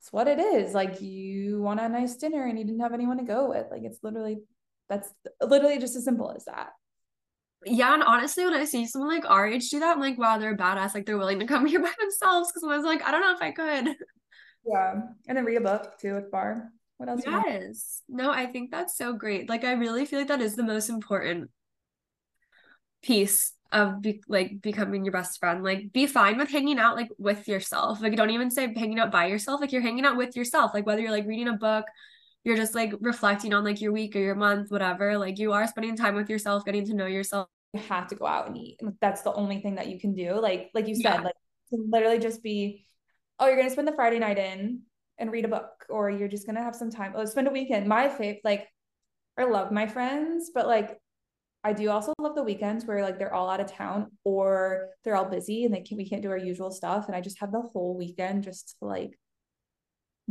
it's 0.00 0.12
what 0.12 0.26
it 0.26 0.40
is 0.40 0.74
like 0.74 1.00
you 1.00 1.60
want 1.60 1.80
a 1.80 1.88
nice 1.88 2.16
dinner 2.16 2.46
and 2.46 2.58
you 2.58 2.64
didn't 2.64 2.80
have 2.80 2.92
anyone 2.92 3.18
to 3.18 3.24
go 3.24 3.48
with 3.48 3.66
like 3.70 3.82
it's 3.84 3.98
literally 4.02 4.38
that's 4.88 5.08
literally 5.40 5.78
just 5.78 5.96
as 5.96 6.04
simple 6.04 6.32
as 6.34 6.44
that 6.46 6.70
yeah, 7.64 7.94
and 7.94 8.02
honestly, 8.02 8.44
when 8.44 8.54
I 8.54 8.64
see 8.64 8.86
someone 8.86 9.10
like 9.10 9.28
our 9.30 9.46
age 9.46 9.70
do 9.70 9.80
that, 9.80 9.94
I'm 9.94 10.00
like, 10.00 10.18
wow, 10.18 10.38
they're 10.38 10.56
badass. 10.56 10.94
Like 10.94 11.06
they're 11.06 11.18
willing 11.18 11.38
to 11.40 11.46
come 11.46 11.66
here 11.66 11.80
by 11.80 11.92
themselves. 11.98 12.50
Because 12.50 12.64
I 12.64 12.76
was 12.76 12.84
like, 12.84 13.06
I 13.06 13.10
don't 13.10 13.20
know 13.20 13.34
if 13.34 13.42
I 13.42 13.52
could. 13.52 13.96
Yeah. 14.66 15.00
And 15.28 15.36
then 15.36 15.44
read 15.44 15.56
a 15.56 15.60
book 15.60 15.98
too 15.98 16.14
with 16.14 16.30
bar. 16.30 16.70
What 16.98 17.08
else? 17.08 17.22
Yes. 17.26 18.02
No, 18.08 18.30
I 18.30 18.46
think 18.46 18.70
that's 18.70 18.96
so 18.96 19.12
great. 19.12 19.48
Like 19.48 19.64
I 19.64 19.72
really 19.72 20.06
feel 20.06 20.20
like 20.20 20.28
that 20.28 20.40
is 20.40 20.54
the 20.54 20.62
most 20.62 20.88
important 20.88 21.50
piece 23.02 23.52
of 23.72 24.00
be- 24.02 24.22
like 24.28 24.60
becoming 24.60 25.04
your 25.04 25.12
best 25.12 25.40
friend. 25.40 25.64
Like 25.64 25.92
be 25.92 26.06
fine 26.06 26.38
with 26.38 26.50
hanging 26.50 26.78
out 26.78 26.96
like 26.96 27.10
with 27.18 27.48
yourself. 27.48 28.00
Like 28.00 28.14
don't 28.16 28.30
even 28.30 28.50
say 28.50 28.72
hanging 28.72 29.00
out 29.00 29.10
by 29.10 29.26
yourself. 29.26 29.60
Like 29.60 29.72
you're 29.72 29.82
hanging 29.82 30.04
out 30.04 30.16
with 30.16 30.36
yourself. 30.36 30.72
Like 30.74 30.86
whether 30.86 31.00
you're 31.00 31.10
like 31.10 31.26
reading 31.26 31.48
a 31.48 31.54
book, 31.54 31.86
you're 32.44 32.56
just 32.56 32.74
like 32.74 32.92
reflecting 33.00 33.54
on 33.54 33.64
like 33.64 33.80
your 33.80 33.92
week 33.92 34.14
or 34.14 34.20
your 34.20 34.34
month, 34.34 34.70
whatever. 34.70 35.18
Like 35.18 35.38
you 35.38 35.52
are 35.52 35.66
spending 35.66 35.96
time 35.96 36.14
with 36.14 36.30
yourself, 36.30 36.64
getting 36.64 36.86
to 36.86 36.94
know 36.94 37.06
yourself. 37.06 37.48
You 37.72 37.80
have 37.80 38.06
to 38.08 38.14
go 38.14 38.26
out 38.26 38.46
and 38.46 38.56
eat. 38.56 38.78
That's 39.00 39.22
the 39.22 39.32
only 39.32 39.60
thing 39.60 39.76
that 39.76 39.88
you 39.88 39.98
can 39.98 40.14
do. 40.14 40.34
Like 40.40 40.70
like 40.74 40.86
you 40.86 40.94
said, 40.94 41.14
yeah. 41.14 41.20
like 41.22 41.34
literally 41.72 42.18
just 42.18 42.42
be 42.42 42.86
oh, 43.38 43.46
you're 43.46 43.56
gonna 43.56 43.70
spend 43.70 43.88
the 43.88 43.92
Friday 43.92 44.18
night 44.18 44.38
in 44.38 44.82
and 45.18 45.30
read 45.30 45.44
a 45.44 45.48
book, 45.48 45.84
or 45.88 46.10
you're 46.10 46.28
just 46.28 46.46
gonna 46.46 46.62
have 46.62 46.74
some 46.74 46.90
time. 46.90 47.12
Oh, 47.16 47.24
spend 47.24 47.48
a 47.48 47.50
weekend. 47.50 47.86
My 47.86 48.08
favorite, 48.08 48.40
like, 48.44 48.68
I 49.38 49.44
love 49.44 49.72
my 49.72 49.86
friends, 49.86 50.50
but 50.54 50.66
like, 50.66 50.98
I 51.64 51.72
do 51.72 51.90
also 51.90 52.12
love 52.18 52.34
the 52.34 52.42
weekends 52.42 52.84
where 52.84 53.02
like 53.02 53.18
they're 53.18 53.32
all 53.32 53.48
out 53.48 53.60
of 53.60 53.70
town 53.70 54.10
or 54.24 54.88
they're 55.04 55.14
all 55.14 55.24
busy 55.24 55.64
and 55.64 55.72
they 55.72 55.80
can 55.80 55.96
we 55.96 56.08
can't 56.08 56.22
do 56.22 56.30
our 56.30 56.36
usual 56.36 56.70
stuff, 56.70 57.06
and 57.06 57.16
I 57.16 57.20
just 57.20 57.38
have 57.40 57.52
the 57.52 57.60
whole 57.60 57.96
weekend 57.96 58.44
just 58.44 58.76
to 58.80 58.86
like 58.86 59.18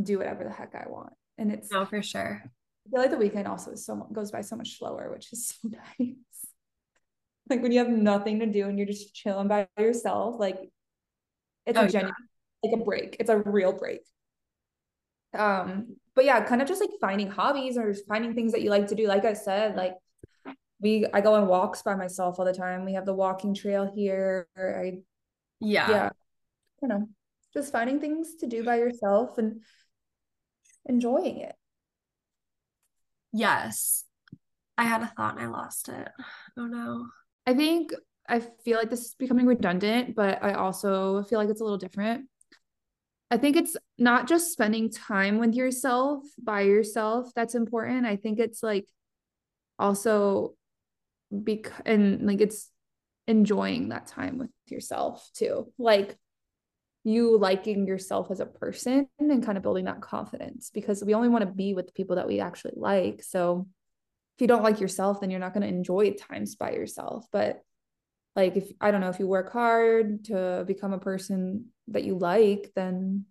do 0.02 0.18
whatever 0.18 0.44
the 0.44 0.50
heck 0.52 0.76
I 0.76 0.90
want. 0.90 1.14
And 1.38 1.52
it's 1.52 1.72
no 1.72 1.86
for 1.86 2.02
sure. 2.02 2.44
I 2.44 2.90
feel 2.90 3.02
like 3.02 3.12
the 3.12 3.18
weekend 3.18 3.48
also 3.48 3.72
is 3.72 3.86
so 3.86 3.96
goes 4.12 4.32
by 4.32 4.42
so 4.42 4.56
much 4.56 4.78
slower, 4.78 5.12
which 5.14 5.32
is 5.32 5.48
so 5.48 5.70
nice. 6.00 6.16
like 7.50 7.62
when 7.62 7.72
you 7.72 7.80
have 7.80 7.90
nothing 7.90 8.40
to 8.40 8.46
do 8.46 8.68
and 8.68 8.78
you're 8.78 8.88
just 8.88 9.14
chilling 9.14 9.48
by 9.48 9.68
yourself, 9.80 10.36
like 10.40 10.58
it's 11.66 11.78
oh, 11.78 11.86
a 11.86 11.90
genuine 11.90 12.14
like 12.64 12.74
a 12.74 12.84
break. 12.84 13.18
It's 13.20 13.30
a 13.30 13.38
real 13.38 13.74
break. 13.74 14.02
Um, 15.34 15.96
but 16.16 16.26
yeah, 16.26 16.44
kind 16.44 16.62
of 16.62 16.68
just 16.68 16.82
like 16.82 16.90
finding 17.00 17.30
hobbies 17.30 17.78
or 17.78 17.92
just 17.92 18.08
finding 18.08 18.34
things 18.34 18.52
that 18.52 18.62
you 18.62 18.70
like 18.70 18.88
to 18.88 18.96
do. 18.96 19.08
Like 19.08 19.26
I 19.26 19.34
said, 19.34 19.76
like 19.76 19.96
we 20.82 21.06
I 21.14 21.22
go 21.22 21.36
on 21.36 21.48
walks 21.48 21.82
by 21.82 21.96
myself 21.96 22.40
all 22.40 22.46
the 22.46 22.54
time. 22.54 22.86
We 22.86 22.94
have 22.94 23.06
the 23.06 23.14
walking 23.14 23.54
trail 23.54 23.92
here. 23.94 24.48
I 24.58 25.00
yeah. 25.60 25.90
Yeah. 25.90 26.10
You 26.82 26.88
know, 26.88 27.10
just 27.54 27.72
finding 27.72 28.00
things 28.00 28.36
to 28.40 28.48
do 28.48 28.64
by 28.64 28.78
yourself 28.78 29.38
and 29.38 29.62
enjoying 30.86 31.38
it. 31.38 31.56
Yes. 33.32 34.06
I 34.78 34.84
had 34.86 35.04
a 35.04 35.08
thought 35.08 35.38
and 35.38 35.46
I 35.46 35.48
lost 35.48 35.90
it. 35.90 36.10
Oh 36.58 36.66
no. 36.66 37.08
I 37.46 37.54
think 37.54 37.94
I 38.28 38.40
feel 38.40 38.78
like 38.78 38.90
this 38.90 39.06
is 39.06 39.16
becoming 39.16 39.46
redundant, 39.46 40.16
but 40.16 40.44
I 40.44 40.54
also 40.54 41.24
feel 41.24 41.40
like 41.40 41.50
it's 41.50 41.62
a 41.62 41.64
little 41.64 41.78
different. 41.78 42.28
I 43.32 43.38
think 43.38 43.56
it's 43.56 43.78
not 43.98 44.28
just 44.28 44.52
spending 44.52 44.92
time 44.92 45.40
with 45.40 45.56
yourself 45.56 46.24
by 46.38 46.62
yourself 46.62 47.32
that's 47.34 47.56
important. 47.56 48.06
I 48.06 48.18
think 48.18 48.40
it's 48.40 48.62
like 48.62 48.88
also 49.80 50.56
bec- 51.32 51.82
and 51.86 52.28
like 52.28 52.42
it's 52.42 52.70
enjoying 53.28 53.90
that 53.90 54.08
time 54.08 54.38
with 54.38 54.50
yourself 54.66 55.30
too. 55.34 55.72
Like 55.80 56.18
you 57.06 57.38
liking 57.38 57.88
yourself 57.88 58.30
as 58.32 58.42
a 58.42 58.46
person 58.46 59.08
and 59.18 59.46
kind 59.46 59.58
of 59.58 59.64
building 59.64 59.86
that 59.86 60.02
confidence 60.02 60.70
because 60.74 61.02
we 61.02 61.14
only 61.14 61.30
want 61.30 61.44
to 61.44 61.52
be 61.52 61.74
with 61.74 61.88
the 61.88 61.94
people 61.94 62.18
that 62.18 62.28
we 62.28 62.42
actually 62.42 62.74
like. 62.76 63.24
So 63.24 63.66
if 64.36 64.42
you 64.42 64.48
don't 64.48 64.62
like 64.62 64.82
yourself, 64.82 65.22
then 65.22 65.32
you're 65.32 65.40
not 65.40 65.54
going 65.54 65.64
to 65.64 65.74
enjoy 65.74 66.12
times 66.14 66.56
by 66.56 66.72
yourself. 66.72 67.26
But 67.32 67.64
like 68.36 68.56
if 68.56 68.72
I 68.80 68.92
don't 68.92 69.02
know, 69.02 69.10
if 69.10 69.20
you 69.20 69.28
work 69.28 69.52
hard 69.52 70.26
to 70.26 70.64
become 70.66 70.94
a 70.94 71.00
person 71.00 71.66
that 71.90 72.04
you 72.04 72.18
like, 72.18 72.72
then 72.76 73.26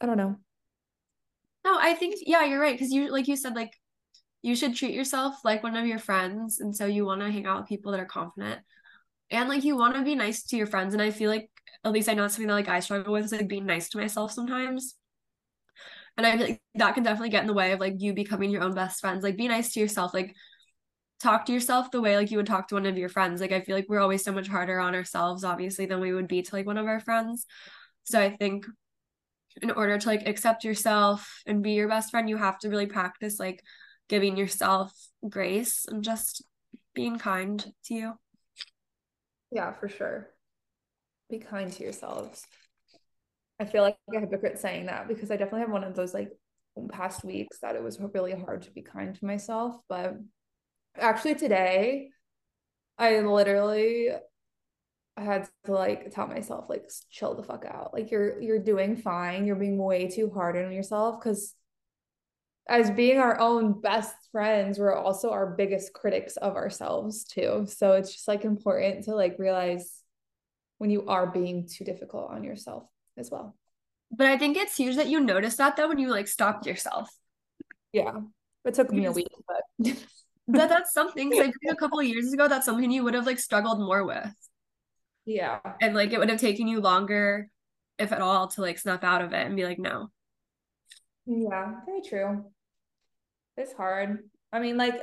I 0.00 0.06
don't 0.06 0.16
know. 0.16 0.36
No, 1.64 1.78
I 1.78 1.94
think 1.94 2.16
yeah, 2.26 2.44
you're 2.44 2.60
right 2.60 2.74
because 2.74 2.92
you 2.92 3.10
like 3.10 3.28
you 3.28 3.36
said 3.36 3.54
like 3.54 3.72
you 4.42 4.54
should 4.54 4.74
treat 4.74 4.94
yourself 4.94 5.36
like 5.44 5.62
one 5.62 5.76
of 5.76 5.86
your 5.86 5.98
friends. 5.98 6.60
And 6.60 6.74
so 6.74 6.86
you 6.86 7.04
want 7.04 7.20
to 7.20 7.30
hang 7.30 7.46
out 7.46 7.60
with 7.60 7.68
people 7.68 7.92
that 7.92 8.00
are 8.00 8.06
confident. 8.06 8.60
And 9.30 9.48
like 9.48 9.64
you 9.64 9.76
want 9.76 9.94
to 9.96 10.02
be 10.02 10.14
nice 10.14 10.44
to 10.44 10.56
your 10.56 10.66
friends. 10.66 10.94
And 10.94 11.02
I 11.02 11.10
feel 11.10 11.30
like 11.30 11.50
at 11.84 11.92
least 11.92 12.08
I 12.08 12.14
know 12.14 12.24
it's 12.24 12.34
something 12.34 12.48
that 12.48 12.54
like 12.54 12.68
I 12.68 12.80
struggle 12.80 13.12
with 13.12 13.26
is 13.26 13.32
like 13.32 13.48
being 13.48 13.66
nice 13.66 13.88
to 13.90 13.98
myself 13.98 14.32
sometimes. 14.32 14.96
And 16.16 16.26
I 16.26 16.36
feel 16.36 16.46
like 16.48 16.62
that 16.74 16.94
can 16.94 17.04
definitely 17.04 17.30
get 17.30 17.42
in 17.42 17.46
the 17.46 17.52
way 17.52 17.72
of 17.72 17.80
like 17.80 17.94
you 17.98 18.12
becoming 18.12 18.50
your 18.50 18.62
own 18.62 18.74
best 18.74 19.00
friends. 19.00 19.22
Like 19.22 19.36
be 19.36 19.48
nice 19.48 19.72
to 19.72 19.80
yourself. 19.80 20.14
Like 20.14 20.34
talk 21.20 21.46
to 21.46 21.52
yourself 21.52 21.90
the 21.90 22.00
way 22.00 22.16
like 22.16 22.30
you 22.30 22.36
would 22.36 22.46
talk 22.46 22.68
to 22.68 22.74
one 22.74 22.86
of 22.86 22.98
your 22.98 23.08
friends. 23.08 23.40
Like 23.40 23.52
I 23.52 23.60
feel 23.60 23.74
like 23.74 23.86
we're 23.88 24.00
always 24.00 24.24
so 24.24 24.32
much 24.32 24.48
harder 24.48 24.78
on 24.78 24.94
ourselves, 24.94 25.44
obviously, 25.44 25.86
than 25.86 26.00
we 26.00 26.12
would 26.12 26.28
be 26.28 26.42
to 26.42 26.54
like 26.54 26.66
one 26.66 26.78
of 26.78 26.86
our 26.86 27.00
friends. 27.00 27.46
So 28.04 28.20
I 28.20 28.30
think 28.30 28.66
in 29.60 29.70
order 29.70 29.98
to 29.98 30.08
like 30.08 30.26
accept 30.26 30.64
yourself 30.64 31.42
and 31.46 31.62
be 31.62 31.72
your 31.72 31.88
best 31.88 32.10
friend, 32.10 32.28
you 32.28 32.36
have 32.36 32.58
to 32.60 32.68
really 32.68 32.86
practice 32.86 33.40
like 33.40 33.62
giving 34.08 34.36
yourself 34.36 34.92
grace 35.28 35.84
and 35.86 36.04
just 36.04 36.44
being 36.94 37.18
kind 37.18 37.64
to 37.84 37.94
you. 37.94 38.12
Yeah, 39.50 39.72
for 39.72 39.88
sure. 39.88 40.30
Be 41.30 41.38
kind 41.38 41.72
to 41.72 41.82
yourselves. 41.82 42.44
I 43.60 43.64
feel 43.64 43.82
like 43.82 43.96
a 44.14 44.20
hypocrite 44.20 44.58
saying 44.58 44.86
that 44.86 45.08
because 45.08 45.30
I 45.30 45.36
definitely 45.36 45.60
have 45.60 45.70
one 45.70 45.84
of 45.84 45.96
those 45.96 46.14
like 46.14 46.30
past 46.90 47.24
weeks 47.24 47.58
that 47.60 47.74
it 47.74 47.82
was 47.82 47.98
really 48.14 48.32
hard 48.32 48.62
to 48.62 48.70
be 48.70 48.82
kind 48.82 49.14
to 49.14 49.24
myself. 49.24 49.76
But 49.88 50.14
actually, 50.98 51.36
today, 51.36 52.10
I 52.98 53.20
literally 53.20 54.10
had 55.16 55.48
to 55.64 55.72
like 55.72 56.12
tell 56.12 56.26
myself 56.26 56.66
like 56.68 56.90
chill 57.10 57.34
the 57.34 57.42
fuck 57.42 57.64
out. 57.64 57.92
Like 57.92 58.10
you're 58.10 58.40
you're 58.40 58.58
doing 58.58 58.96
fine. 58.96 59.46
You're 59.46 59.56
being 59.56 59.78
way 59.78 60.08
too 60.08 60.30
hard 60.30 60.56
on 60.56 60.72
yourself 60.72 61.20
because 61.20 61.54
as 62.68 62.90
being 62.90 63.18
our 63.18 63.40
own 63.40 63.80
best 63.80 64.14
friends, 64.30 64.78
we're 64.78 64.94
also 64.94 65.30
our 65.30 65.46
biggest 65.46 65.92
critics 65.92 66.36
of 66.36 66.54
ourselves 66.54 67.24
too. 67.24 67.66
So 67.66 67.92
it's 67.92 68.12
just 68.12 68.28
like 68.28 68.44
important 68.44 69.04
to 69.04 69.14
like 69.14 69.38
realize 69.38 70.02
when 70.76 70.90
you 70.90 71.06
are 71.06 71.26
being 71.26 71.66
too 71.66 71.84
difficult 71.84 72.30
on 72.30 72.44
yourself 72.44 72.86
as 73.16 73.30
well. 73.30 73.56
But 74.10 74.26
I 74.26 74.38
think 74.38 74.56
it's 74.56 74.76
huge 74.76 74.96
that 74.96 75.08
you 75.08 75.20
notice 75.20 75.56
that 75.56 75.76
though 75.76 75.88
when 75.88 75.98
you 75.98 76.08
like 76.08 76.28
stopped 76.28 76.66
yourself. 76.66 77.10
Yeah. 77.92 78.20
It 78.64 78.74
took 78.74 78.92
me 78.92 79.06
a 79.06 79.12
week, 79.12 79.28
but 79.46 79.96
that 80.48 80.68
that's 80.68 80.92
something 80.92 81.30
because 81.30 81.46
I 81.46 81.50
think 81.50 81.72
a 81.72 81.76
couple 81.76 82.00
of 82.00 82.06
years 82.06 82.32
ago 82.32 82.48
that's 82.48 82.66
something 82.66 82.90
you 82.90 83.04
would 83.04 83.14
have 83.14 83.26
like 83.26 83.38
struggled 83.38 83.78
more 83.80 84.04
with. 84.04 84.34
Yeah. 85.26 85.58
And 85.80 85.94
like 85.94 86.12
it 86.12 86.18
would 86.18 86.30
have 86.30 86.40
taken 86.40 86.68
you 86.68 86.80
longer, 86.80 87.50
if 87.98 88.12
at 88.12 88.22
all, 88.22 88.48
to 88.48 88.62
like 88.62 88.78
snap 88.78 89.04
out 89.04 89.22
of 89.22 89.32
it 89.32 89.46
and 89.46 89.56
be 89.56 89.64
like, 89.64 89.78
no. 89.78 90.08
Yeah, 91.26 91.74
very 91.84 92.00
true. 92.00 92.46
It's 93.58 93.74
hard. 93.74 94.20
I 94.52 94.60
mean, 94.60 94.78
like, 94.78 95.02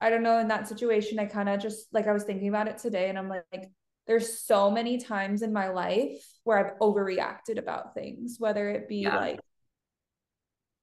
I 0.00 0.10
don't 0.10 0.24
know, 0.24 0.38
in 0.38 0.48
that 0.48 0.66
situation, 0.66 1.18
I 1.20 1.26
kind 1.26 1.48
of 1.48 1.60
just 1.60 1.86
like 1.92 2.08
I 2.08 2.12
was 2.12 2.24
thinking 2.24 2.48
about 2.48 2.66
it 2.66 2.78
today, 2.78 3.08
and 3.08 3.16
I'm 3.16 3.28
like, 3.28 3.44
like, 3.52 3.70
there's 4.06 4.40
so 4.40 4.70
many 4.70 4.98
times 4.98 5.42
in 5.42 5.52
my 5.52 5.68
life 5.68 6.26
where 6.42 6.58
I've 6.58 6.78
overreacted 6.78 7.58
about 7.58 7.94
things, 7.94 8.36
whether 8.38 8.68
it 8.68 8.88
be 8.88 9.02
yeah. 9.02 9.16
like 9.16 9.40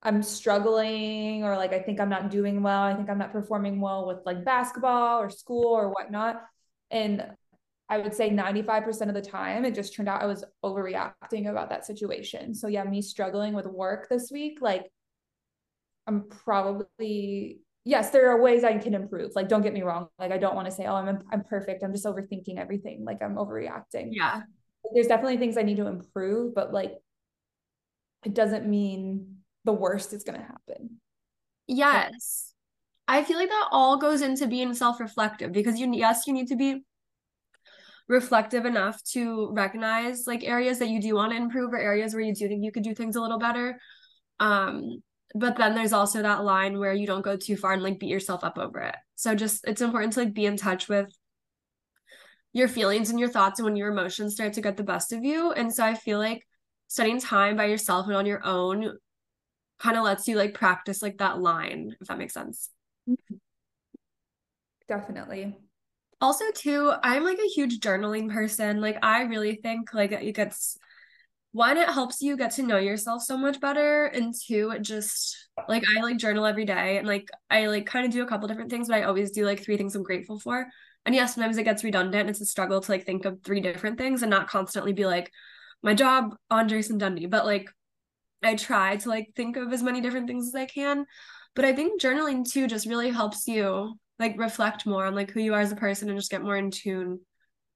I'm 0.03 0.24
struggling 0.24 1.43
or 1.43 1.55
like 1.58 1.74
I 1.74 1.79
think 1.79 2.00
I'm 2.00 2.10
not 2.10 2.31
doing 2.31 2.63
well, 2.63 2.81
I 2.81 2.96
think 2.96 3.10
I'm 3.10 3.20
not 3.20 3.31
performing 3.31 3.79
well 3.79 4.08
with 4.08 4.20
like 4.25 4.43
basketball 4.43 5.20
or 5.22 5.29
school 5.29 5.67
or 5.67 5.89
whatnot. 5.89 6.41
And 6.89 7.25
I 7.91 7.98
would 7.98 8.15
say 8.15 8.29
95% 8.29 9.10
of 9.10 9.13
the 9.13 9.22
time, 9.22 9.65
it 9.65 9.75
just 9.75 9.93
turned 9.93 10.08
out 10.08 10.22
I 10.22 10.25
was 10.25 10.46
overreacting 10.63 11.50
about 11.50 11.70
that 11.72 11.86
situation. 11.86 12.55
So, 12.55 12.67
yeah, 12.67 12.86
me 12.86 13.01
struggling 13.01 13.53
with 13.53 13.65
work 13.65 14.08
this 14.10 14.31
week, 14.31 14.60
like, 14.62 14.89
I'm 16.08 16.29
probably, 16.29 17.60
yes, 17.84 18.12
there 18.12 18.31
are 18.31 18.41
ways 18.41 18.64
I 18.64 18.77
can 18.77 18.94
improve. 18.94 19.33
Like, 19.35 19.50
don't 19.50 19.61
get 19.61 19.74
me 19.74 19.81
wrong. 19.81 20.07
Like, 20.18 20.31
I 20.31 20.37
don't 20.37 20.55
want 20.55 20.68
to 20.68 20.72
say, 20.72 20.85
oh, 20.85 20.96
I'm, 20.96 21.20
I'm 21.33 21.44
perfect. 21.44 21.83
I'm 21.83 21.92
just 21.92 22.05
overthinking 22.05 22.57
everything. 22.57 23.03
Like, 23.03 23.22
I'm 23.22 23.35
overreacting. 23.35 24.11
Yeah. 24.11 24.44
There's 24.94 25.07
definitely 25.07 25.37
things 25.37 25.57
I 25.57 25.64
need 25.64 25.77
to 25.77 25.87
improve, 25.87 26.55
but 26.55 26.72
like, 26.72 26.94
it 28.24 28.33
doesn't 28.33 28.68
mean 28.68 29.30
the 29.65 29.74
worst 29.74 30.13
is 30.13 30.24
going 30.24 30.39
to 30.39 30.45
happen. 30.45 31.00
Yes. 31.67 32.53
I 33.07 33.24
feel 33.24 33.37
like 33.37 33.50
that 33.50 33.69
all 33.71 33.97
goes 33.97 34.21
into 34.21 34.47
being 34.47 34.74
self 34.74 35.00
reflective 35.00 35.51
because 35.51 35.79
you, 35.79 35.91
yes, 35.93 36.27
you 36.27 36.33
need 36.33 36.47
to 36.47 36.55
be 36.55 36.83
reflective 38.11 38.65
enough 38.65 39.01
to 39.03 39.50
recognize 39.53 40.27
like 40.27 40.43
areas 40.43 40.79
that 40.79 40.89
you 40.89 41.01
do 41.01 41.15
want 41.15 41.31
to 41.31 41.37
improve 41.37 41.71
or 41.74 41.77
areas 41.77 42.13
where 42.13 42.21
you 42.21 42.35
do 42.35 42.47
think 42.47 42.63
you 42.63 42.71
could 42.71 42.83
do 42.83 42.93
things 42.93 43.15
a 43.15 43.21
little 43.21 43.39
better 43.39 43.79
um 44.41 45.01
but 45.33 45.55
then 45.55 45.74
there's 45.74 45.93
also 45.93 46.21
that 46.21 46.43
line 46.43 46.77
where 46.77 46.93
you 46.93 47.07
don't 47.07 47.24
go 47.24 47.37
too 47.37 47.55
far 47.55 47.71
and 47.71 47.81
like 47.81 48.00
beat 48.00 48.09
yourself 48.09 48.43
up 48.43 48.57
over 48.57 48.81
it 48.81 48.95
so 49.15 49.33
just 49.33 49.65
it's 49.65 49.81
important 49.81 50.11
to 50.11 50.19
like 50.19 50.33
be 50.33 50.45
in 50.45 50.57
touch 50.57 50.89
with 50.89 51.07
your 52.51 52.67
feelings 52.67 53.09
and 53.09 53.19
your 53.19 53.29
thoughts 53.29 53.59
and 53.59 53.65
when 53.65 53.77
your 53.77 53.89
emotions 53.89 54.33
start 54.33 54.51
to 54.51 54.61
get 54.61 54.75
the 54.75 54.83
best 54.83 55.13
of 55.13 55.24
you 55.24 55.53
and 55.53 55.74
so 55.74 55.85
i 55.85 55.93
feel 55.93 56.19
like 56.19 56.45
spending 56.87 57.19
time 57.19 57.55
by 57.55 57.65
yourself 57.65 58.07
and 58.07 58.15
on 58.15 58.25
your 58.25 58.45
own 58.45 58.91
kind 59.81 59.98
of 59.98 60.03
lets 60.03 60.27
you 60.27 60.35
like 60.35 60.53
practice 60.53 61.01
like 61.01 61.17
that 61.17 61.39
line 61.39 61.96
if 62.00 62.07
that 62.07 62.17
makes 62.17 62.33
sense. 62.33 62.70
Mm-hmm. 63.09 63.35
Definitely. 64.87 65.55
Also 66.20 66.46
too 66.53 66.94
i'm 67.01 67.24
like 67.24 67.39
a 67.39 67.50
huge 67.50 67.79
journaling 67.79 68.31
person. 68.31 68.79
Like 68.79 68.98
i 69.01 69.24
really 69.24 69.55
think 69.55 69.94
like 69.94 70.11
it 70.11 70.35
gets 70.35 70.77
one 71.53 71.77
it 71.77 71.89
helps 71.89 72.22
you 72.22 72.37
get 72.37 72.51
to 72.51 72.63
know 72.63 72.77
yourself 72.77 73.22
so 73.24 73.37
much 73.37 73.59
better 73.59 74.05
and 74.05 74.33
two 74.33 74.72
it 74.72 74.81
just 74.81 75.50
like 75.67 75.83
i 75.98 76.01
like 76.01 76.15
journal 76.17 76.46
every 76.46 76.63
day 76.63 76.98
and 76.98 77.05
like 77.05 77.27
i 77.50 77.65
like 77.67 77.85
kind 77.85 78.05
of 78.05 78.11
do 78.11 78.24
a 78.24 78.25
couple 78.25 78.48
different 78.48 78.70
things 78.70 78.87
but 78.87 78.96
i 78.96 79.03
always 79.03 79.31
do 79.31 79.46
like 79.46 79.61
three 79.61 79.75
things 79.77 79.96
i'm 79.96 80.03
grateful 80.03 80.39
for. 80.39 80.67
And 81.05 81.15
yeah 81.15 81.25
sometimes 81.25 81.57
it 81.57 81.63
gets 81.63 81.83
redundant. 81.83 82.29
It's 82.29 82.41
a 82.41 82.46
struggle 82.46 82.79
to 82.79 82.91
like 82.91 83.05
think 83.05 83.25
of 83.25 83.39
three 83.44 83.59
different 83.59 83.98
things 83.98 84.22
and 84.22 84.29
not 84.29 84.48
constantly 84.48 84.94
be 84.94 85.05
like 85.05 85.31
my 85.81 85.96
job 85.96 86.35
andres 86.51 86.91
and 86.91 87.00
dundee 87.00 87.25
but 87.25 87.46
like 87.46 87.70
i 88.44 88.56
try 88.56 88.96
to 88.96 89.10
like 89.10 89.32
think 89.36 89.58
of 89.58 89.72
as 89.72 89.84
many 89.84 90.01
different 90.01 90.27
things 90.27 90.48
as 90.48 90.56
i 90.56 90.66
can 90.66 91.06
but 91.56 91.66
i 91.66 91.74
think 91.74 92.01
journaling 92.01 92.50
too 92.50 92.68
just 92.68 92.88
really 92.88 93.10
helps 93.10 93.48
you 93.48 93.98
like 94.20 94.38
reflect 94.38 94.86
more 94.86 95.06
on 95.06 95.16
like 95.16 95.32
who 95.32 95.42
you 95.42 95.54
are 95.54 95.60
as 95.60 95.72
a 95.72 95.75
person 95.75 96.08
and 96.08 96.18
just 96.18 96.32
get 96.32 96.44
more 96.44 96.56
in 96.56 96.70
tune 96.70 97.20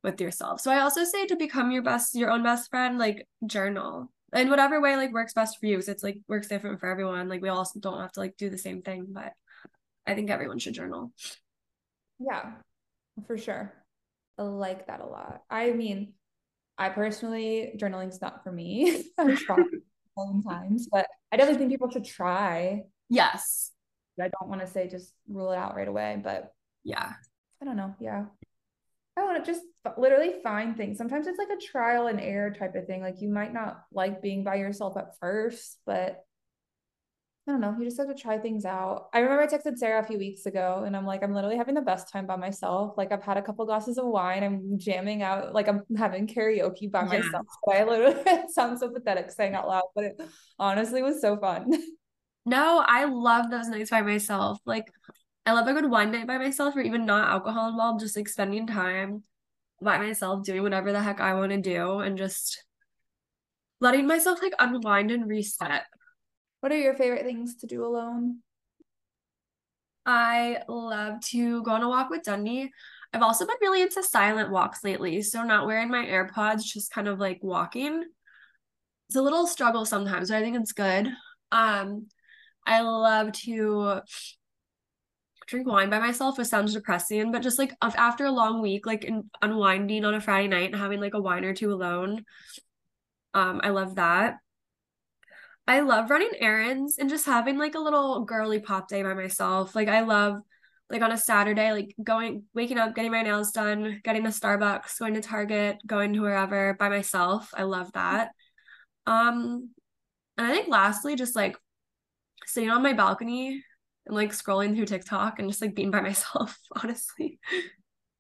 with 0.06 0.22
yourself. 0.22 0.62
So 0.62 0.72
I 0.72 0.80
also 0.80 1.04
say 1.04 1.26
to 1.26 1.36
become 1.36 1.72
your 1.72 1.82
best 1.82 2.16
your 2.16 2.30
own 2.30 2.44
best 2.44 2.70
friend, 2.70 2.98
like 2.98 3.28
journal. 3.46 4.10
In 4.34 4.50
whatever 4.50 4.80
way 4.80 4.96
like 4.96 5.12
works 5.12 5.34
best 5.34 5.60
for 5.60 5.66
you. 5.66 5.82
So 5.82 5.92
it's 5.92 6.04
like 6.04 6.18
works 6.28 6.48
different 6.48 6.80
for 6.80 6.88
everyone. 6.88 7.28
Like 7.28 7.42
we 7.42 7.50
all 7.50 7.70
don't 7.80 8.00
have 8.00 8.12
to 8.14 8.20
like 8.20 8.38
do 8.38 8.50
the 8.50 8.58
same 8.58 8.82
thing, 8.82 9.08
but 9.10 9.34
I 10.08 10.14
think 10.14 10.30
everyone 10.30 10.60
should 10.60 10.74
journal. 10.74 11.12
Yeah, 12.20 12.52
for 13.28 13.38
sure. 13.38 13.74
I 14.38 14.44
like 14.44 14.88
that 14.88 15.02
a 15.02 15.06
lot. 15.06 15.42
I 15.50 15.72
mean, 15.72 16.14
I 16.78 16.90
personally 16.90 17.74
journaling's 17.78 18.22
not 18.22 18.44
for 18.44 18.52
me. 18.52 19.06
Times, 20.48 20.88
but 20.90 21.08
I 21.32 21.38
definitely 21.38 21.60
think 21.60 21.72
people 21.72 21.90
should 21.90 22.06
try. 22.06 22.84
Yes. 23.10 23.72
I 24.20 24.30
don't 24.30 24.50
want 24.50 24.62
to 24.62 24.68
say 24.68 24.88
just 24.88 25.14
rule 25.28 25.52
it 25.52 25.58
out 25.58 25.76
right 25.76 25.88
away, 25.88 26.20
but 26.24 26.54
yeah. 26.86 27.14
I 27.62 27.66
don't 27.66 27.76
know. 27.76 27.94
Yeah. 28.00 28.26
I 29.18 29.24
want 29.24 29.44
to 29.44 29.52
just 29.52 29.62
literally 29.98 30.36
find 30.44 30.76
things. 30.76 30.98
Sometimes 30.98 31.28
it's 31.28 31.38
like 31.38 31.50
a 31.50 31.62
trial 31.62 32.08
and 32.08 32.20
error 32.20 32.52
type 32.52 32.76
of 32.76 32.86
thing. 32.86 33.02
Like 33.02 33.22
you 33.22 33.30
might 33.30 33.54
not 33.54 33.84
like 33.92 34.22
being 34.22 34.44
by 34.44 34.56
yourself 34.56 34.98
at 34.98 35.18
first, 35.20 35.80
but 35.86 36.25
I 37.48 37.52
don't 37.52 37.62
know. 37.62 37.76
You 37.78 37.86
just 37.86 37.98
have 37.98 38.08
to 38.08 38.16
try 38.16 38.40
things 38.40 38.66
out. 38.66 39.10
I 39.14 39.20
remember 39.20 39.44
I 39.44 39.48
texted 39.48 39.78
Sarah 39.78 40.02
a 40.02 40.06
few 40.06 40.18
weeks 40.18 40.48
ago 40.48 40.84
and 40.84 40.98
I'm 40.98 41.06
like, 41.06 41.24
I'm 41.24 41.32
literally 41.32 41.58
having 41.58 41.76
the 41.76 41.82
best 41.82 42.12
time 42.12 42.26
by 42.26 42.36
myself. 42.38 42.98
Like 42.98 43.12
I've 43.12 43.22
had 43.22 43.38
a 43.38 43.42
couple 43.42 43.64
glasses 43.68 44.00
of 44.00 44.08
wine. 44.08 44.44
I'm 44.44 44.80
jamming 44.80 45.22
out. 45.22 45.54
Like 45.54 45.68
I'm 45.68 45.84
having 45.96 46.26
karaoke 46.26 46.90
by 46.90 47.02
yeah. 47.02 47.20
myself. 47.20 47.46
But 47.64 47.76
I 47.76 47.84
literally, 47.84 48.16
it 48.26 48.50
sounds 48.50 48.80
so 48.80 48.90
pathetic 48.90 49.30
saying 49.30 49.54
out 49.54 49.68
loud, 49.68 49.84
but 49.94 50.06
it 50.06 50.22
honestly 50.58 51.04
was 51.04 51.22
so 51.22 51.38
fun. 51.38 51.72
No, 52.48 52.84
I 52.86 53.06
love 53.06 53.50
those 53.50 53.68
nights 53.70 53.90
by 53.90 54.04
myself. 54.04 54.60
Like, 54.66 54.92
I 55.48 55.54
love 55.54 55.68
a 55.68 55.74
good 55.74 55.90
wine 55.90 56.12
night 56.12 56.28
by 56.28 56.38
myself 56.38 56.76
or 56.76 56.82
even 56.82 57.06
not 57.06 57.28
alcohol 57.28 57.70
involved, 57.70 58.02
just 58.02 58.16
like 58.16 58.30
spending 58.30 58.68
time 58.68 59.24
by 59.82 59.98
myself 59.98 60.46
doing 60.46 60.62
whatever 60.62 60.92
the 60.92 61.02
heck 61.02 61.20
I 61.20 61.34
want 61.34 61.52
to 61.54 61.58
do 61.60 62.00
and 62.02 62.20
just 62.20 62.64
letting 63.82 64.06
myself 64.06 64.44
like 64.44 64.54
unwind 64.60 65.10
and 65.10 65.28
reset. 65.28 65.86
What 66.66 66.72
are 66.72 66.80
your 66.80 66.96
favorite 66.96 67.26
things 67.26 67.58
to 67.58 67.68
do 67.68 67.86
alone? 67.86 68.40
I 70.04 70.64
love 70.68 71.22
to 71.26 71.62
go 71.62 71.70
on 71.70 71.84
a 71.84 71.88
walk 71.88 72.10
with 72.10 72.24
Dundee. 72.24 72.72
I've 73.14 73.22
also 73.22 73.46
been 73.46 73.58
really 73.62 73.84
into 73.84 74.02
silent 74.02 74.50
walks 74.50 74.84
lately. 74.84 75.22
So, 75.22 75.44
not 75.44 75.68
wearing 75.68 75.92
my 75.92 76.04
AirPods, 76.04 76.64
just 76.64 76.90
kind 76.90 77.08
of 77.08 77.20
like 77.20 77.38
walking. 77.44 78.06
It's 79.08 79.16
a 79.16 79.22
little 79.22 79.46
struggle 79.46 79.86
sometimes, 79.86 80.30
but 80.30 80.38
I 80.38 80.42
think 80.42 80.58
it's 80.58 80.72
good. 80.72 81.08
Um, 81.52 82.08
I 82.66 82.82
love 82.82 83.34
to 83.44 84.02
drink 85.46 85.68
wine 85.68 85.92
by 85.92 86.00
myself, 86.00 86.40
which 86.40 86.48
sounds 86.48 86.74
depressing, 86.74 87.32
but 87.32 87.44
just 87.44 87.60
like 87.60 87.76
after 87.80 88.26
a 88.26 88.32
long 88.32 88.64
week, 88.64 88.88
like 88.88 89.04
in, 89.04 89.30
unwinding 89.40 90.04
on 90.04 90.16
a 90.16 90.20
Friday 90.20 90.48
night 90.48 90.72
and 90.72 90.82
having 90.82 91.00
like 91.00 91.14
a 91.14 91.22
wine 91.22 91.46
or 91.46 91.54
two 91.54 91.72
alone. 91.72 92.26
Um, 93.36 93.62
I 93.64 93.70
love 93.70 93.98
that. 93.98 94.38
I 95.68 95.80
love 95.80 96.10
running 96.10 96.32
errands 96.40 96.98
and 97.00 97.10
just 97.10 97.26
having 97.26 97.58
like 97.58 97.76
a 97.76 97.80
little 97.80 98.24
girly 98.24 98.60
pop 98.60 98.88
day 98.88 99.02
by 99.02 99.14
myself. 99.14 99.76
Like 99.76 99.88
I 99.88 100.02
love 100.02 100.42
like 100.90 101.02
on 101.02 101.12
a 101.12 101.18
Saturday, 101.18 101.72
like 101.72 101.96
going 102.04 102.44
waking 102.54 102.78
up, 102.78 102.94
getting 102.94 103.12
my 103.12 103.24
nails 103.24 103.52
done, 103.52 104.02
getting 104.04 104.24
to 104.24 104.30
Starbucks, 104.30 105.00
going 105.00 105.16
to 105.16 105.22
Target, 105.22 105.80
going 105.86 106.14
to 106.14 106.22
wherever 106.22 106.76
by 106.76 106.90
myself. 106.90 107.50
I 107.56 107.64
love 107.64 107.92
that. 107.94 108.30
Um 109.08 109.72
and 110.38 110.48
I 110.48 110.52
think 110.52 110.68
lastly, 110.68 111.16
just 111.16 111.36
like 111.36 111.58
sitting 112.46 112.70
on 112.70 112.84
my 112.84 112.94
balcony 112.94 113.64
and 114.06 114.16
like 114.16 114.32
scrolling 114.32 114.76
through 114.76 114.86
TikTok 114.86 115.40
and 115.40 115.50
just 115.50 115.62
like 115.62 115.76
being 115.76 115.92
by 115.92 116.02
myself, 116.02 116.58
honestly. 116.76 117.40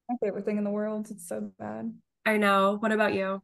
My 0.09 0.15
favorite 0.23 0.45
thing 0.45 0.57
in 0.57 0.63
the 0.63 0.71
world. 0.71 1.07
It's 1.11 1.27
so 1.27 1.51
bad. 1.59 1.93
I 2.25 2.37
know. 2.37 2.77
What 2.79 2.91
about 2.91 3.13
you? 3.13 3.41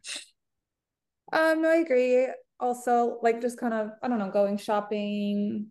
Um, 1.33 1.61
no, 1.61 1.69
I 1.69 1.75
agree. 1.75 2.27
Also, 2.61 3.17
like 3.23 3.41
just 3.41 3.59
kind 3.59 3.73
of, 3.73 3.91
I 4.01 4.07
don't 4.07 4.19
know, 4.19 4.29
going 4.29 4.57
shopping, 4.57 5.67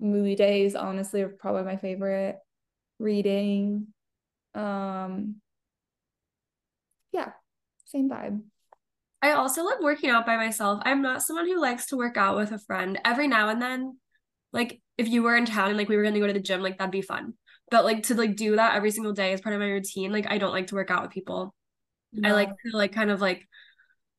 movie 0.00 0.34
days, 0.34 0.74
honestly, 0.74 1.22
are 1.22 1.28
probably 1.28 1.62
my 1.62 1.76
favorite. 1.76 2.38
Reading. 2.98 3.88
Um, 4.54 5.36
yeah, 7.12 7.32
same 7.84 8.08
vibe. 8.08 8.40
I 9.20 9.32
also 9.32 9.64
love 9.64 9.78
working 9.82 10.08
out 10.08 10.24
by 10.24 10.36
myself. 10.36 10.80
I'm 10.84 11.02
not 11.02 11.22
someone 11.22 11.46
who 11.46 11.60
likes 11.60 11.86
to 11.86 11.96
work 11.96 12.16
out 12.16 12.36
with 12.36 12.52
a 12.52 12.58
friend. 12.58 12.98
Every 13.04 13.28
now 13.28 13.50
and 13.50 13.60
then, 13.60 13.98
like 14.52 14.80
if 14.96 15.08
you 15.08 15.22
were 15.22 15.36
in 15.36 15.44
town 15.44 15.68
and 15.68 15.76
like 15.76 15.88
we 15.88 15.96
were 15.96 16.02
gonna 16.02 16.20
go 16.20 16.26
to 16.26 16.32
the 16.32 16.40
gym, 16.40 16.62
like 16.62 16.78
that'd 16.78 16.90
be 16.90 17.02
fun. 17.02 17.34
But 17.70 17.84
like 17.84 18.04
to 18.04 18.14
like 18.14 18.36
do 18.36 18.56
that 18.56 18.74
every 18.74 18.90
single 18.90 19.12
day 19.12 19.32
as 19.32 19.40
part 19.42 19.54
of 19.54 19.60
my 19.60 19.66
routine, 19.66 20.12
like 20.12 20.30
I 20.30 20.38
don't 20.38 20.52
like 20.52 20.68
to 20.68 20.74
work 20.74 20.90
out 20.90 21.02
with 21.02 21.10
people. 21.10 21.54
I 22.24 22.32
like 22.32 22.48
to 22.48 22.76
like 22.76 22.92
kind 22.92 23.10
of 23.10 23.20
like 23.20 23.46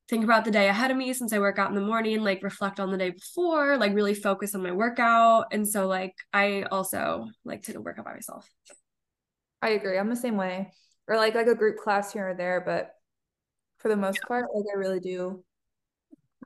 think 0.09 0.23
about 0.23 0.45
the 0.45 0.51
day 0.51 0.69
ahead 0.69 0.91
of 0.91 0.97
me 0.97 1.13
since 1.13 1.33
I 1.33 1.39
work 1.39 1.59
out 1.59 1.69
in 1.69 1.75
the 1.75 1.81
morning, 1.81 2.21
like 2.21 2.43
reflect 2.43 2.79
on 2.79 2.91
the 2.91 2.97
day 2.97 3.09
before, 3.11 3.77
like 3.77 3.93
really 3.93 4.13
focus 4.13 4.55
on 4.55 4.63
my 4.63 4.71
workout. 4.71 5.47
And 5.51 5.67
so 5.67 5.87
like 5.87 6.15
I 6.33 6.63
also 6.63 7.27
like 7.43 7.63
to 7.63 7.79
work 7.79 7.99
out 7.99 8.05
by 8.05 8.13
myself. 8.13 8.49
I 9.61 9.69
agree. 9.69 9.97
I'm 9.97 10.09
the 10.09 10.15
same 10.15 10.37
way. 10.37 10.71
Or 11.07 11.17
like 11.17 11.35
like 11.35 11.47
a 11.47 11.55
group 11.55 11.77
class 11.77 12.11
here 12.13 12.29
or 12.29 12.33
there, 12.35 12.61
but 12.65 12.91
for 13.79 13.89
the 13.89 13.95
most 13.95 14.19
part, 14.27 14.45
like 14.53 14.65
I 14.73 14.77
really 14.77 14.99
do 14.99 15.43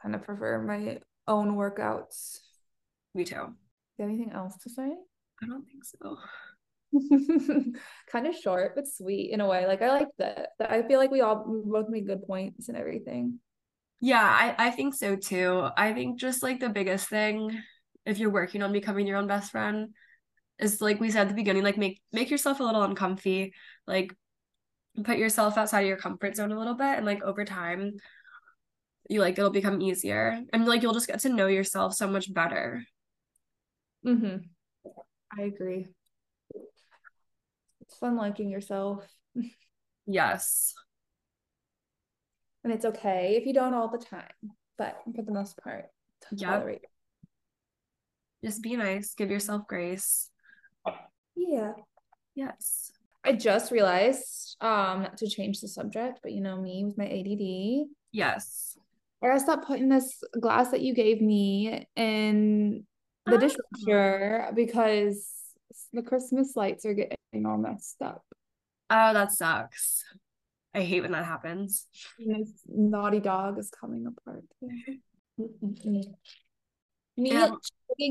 kind 0.01 0.15
of 0.15 0.23
prefer 0.23 0.61
my 0.61 0.99
own 1.27 1.55
workouts. 1.55 2.39
Me 3.13 3.23
too. 3.23 3.55
anything 3.99 4.31
else 4.31 4.55
to 4.63 4.69
say? 4.69 4.91
I 5.41 5.45
don't 5.45 5.65
think 5.65 5.83
so. 5.83 6.17
kind 8.11 8.27
of 8.27 8.35
short 8.35 8.75
but 8.75 8.87
sweet 8.87 9.31
in 9.31 9.41
a 9.41 9.47
way. 9.47 9.65
Like 9.65 9.81
I 9.81 9.89
like 9.91 10.09
that. 10.17 10.49
I 10.59 10.81
feel 10.83 10.99
like 10.99 11.11
we 11.11 11.21
all 11.21 11.45
we 11.47 11.61
both 11.63 11.89
made 11.89 12.07
good 12.07 12.23
points 12.25 12.69
and 12.69 12.77
everything. 12.77 13.39
Yeah, 14.01 14.23
I, 14.23 14.67
I 14.67 14.71
think 14.71 14.95
so 14.95 15.15
too. 15.15 15.67
I 15.77 15.93
think 15.93 16.19
just 16.19 16.41
like 16.43 16.59
the 16.59 16.69
biggest 16.69 17.07
thing 17.07 17.61
if 18.05 18.17
you're 18.17 18.31
working 18.31 18.63
on 18.63 18.73
becoming 18.73 19.05
your 19.05 19.17
own 19.17 19.27
best 19.27 19.51
friend 19.51 19.93
is 20.59 20.81
like 20.81 20.99
we 20.99 21.11
said 21.11 21.23
at 21.23 21.29
the 21.29 21.35
beginning, 21.35 21.63
like 21.63 21.77
make 21.77 22.01
make 22.11 22.31
yourself 22.31 22.59
a 22.59 22.63
little 22.63 22.83
uncomfy, 22.83 23.53
like 23.87 24.15
put 25.03 25.17
yourself 25.17 25.57
outside 25.57 25.81
of 25.81 25.87
your 25.87 25.97
comfort 25.97 26.35
zone 26.35 26.51
a 26.51 26.57
little 26.59 26.75
bit 26.75 26.97
and 26.97 27.05
like 27.05 27.23
over 27.23 27.45
time 27.45 27.93
you 29.09 29.19
like 29.19 29.37
it'll 29.37 29.49
become 29.49 29.81
easier 29.81 30.41
and 30.53 30.65
like 30.65 30.81
you'll 30.81 30.93
just 30.93 31.07
get 31.07 31.19
to 31.19 31.29
know 31.29 31.47
yourself 31.47 31.93
so 31.93 32.07
much 32.07 32.33
better. 32.33 32.83
Mhm. 34.03 34.49
I 35.37 35.43
agree. 35.43 35.87
It's 37.81 37.95
fun 37.97 38.15
liking 38.15 38.49
yourself. 38.49 39.05
Yes. 40.07 40.73
And 42.63 42.71
it's 42.71 42.85
okay 42.85 43.35
if 43.37 43.45
you 43.45 43.53
don't 43.53 43.73
all 43.73 43.89
the 43.89 43.97
time, 43.97 44.31
but 44.77 44.97
for 45.15 45.23
the 45.23 45.31
most 45.31 45.57
part, 45.57 45.85
yeah. 46.31 46.63
Just 48.43 48.61
be 48.61 48.75
nice, 48.75 49.13
give 49.15 49.29
yourself 49.29 49.67
grace. 49.67 50.29
Yeah. 51.35 51.73
Yes. 52.35 52.91
I 53.23 53.33
just 53.33 53.71
realized 53.71 54.57
um 54.61 55.07
to 55.17 55.27
change 55.27 55.61
the 55.61 55.67
subject, 55.67 56.19
but 56.23 56.31
you 56.31 56.41
know 56.41 56.59
me 56.59 56.85
with 56.85 56.97
my 56.97 57.05
ADD. 57.05 57.87
Yes. 58.11 58.77
I 59.23 59.27
gotta 59.27 59.39
stop 59.39 59.65
putting 59.65 59.89
this 59.89 60.23
glass 60.39 60.71
that 60.71 60.81
you 60.81 60.93
gave 60.93 61.21
me 61.21 61.85
in 61.95 62.85
the 63.25 63.35
oh. 63.35 63.37
dishwasher 63.37 64.51
because 64.55 65.31
the 65.93 66.01
Christmas 66.01 66.55
lights 66.55 66.85
are 66.85 66.93
getting 66.93 67.45
all 67.45 67.57
messed 67.57 68.01
up. 68.01 68.23
Oh, 68.89 69.13
that 69.13 69.31
sucks. 69.31 70.03
I 70.73 70.81
hate 70.81 71.01
when 71.01 71.11
that 71.11 71.25
happens. 71.25 71.87
This 72.17 72.51
naughty 72.67 73.19
dog 73.19 73.59
is 73.59 73.69
coming 73.69 74.05
apart. 74.07 74.45
Me 77.17 77.31
yeah. 77.33 77.49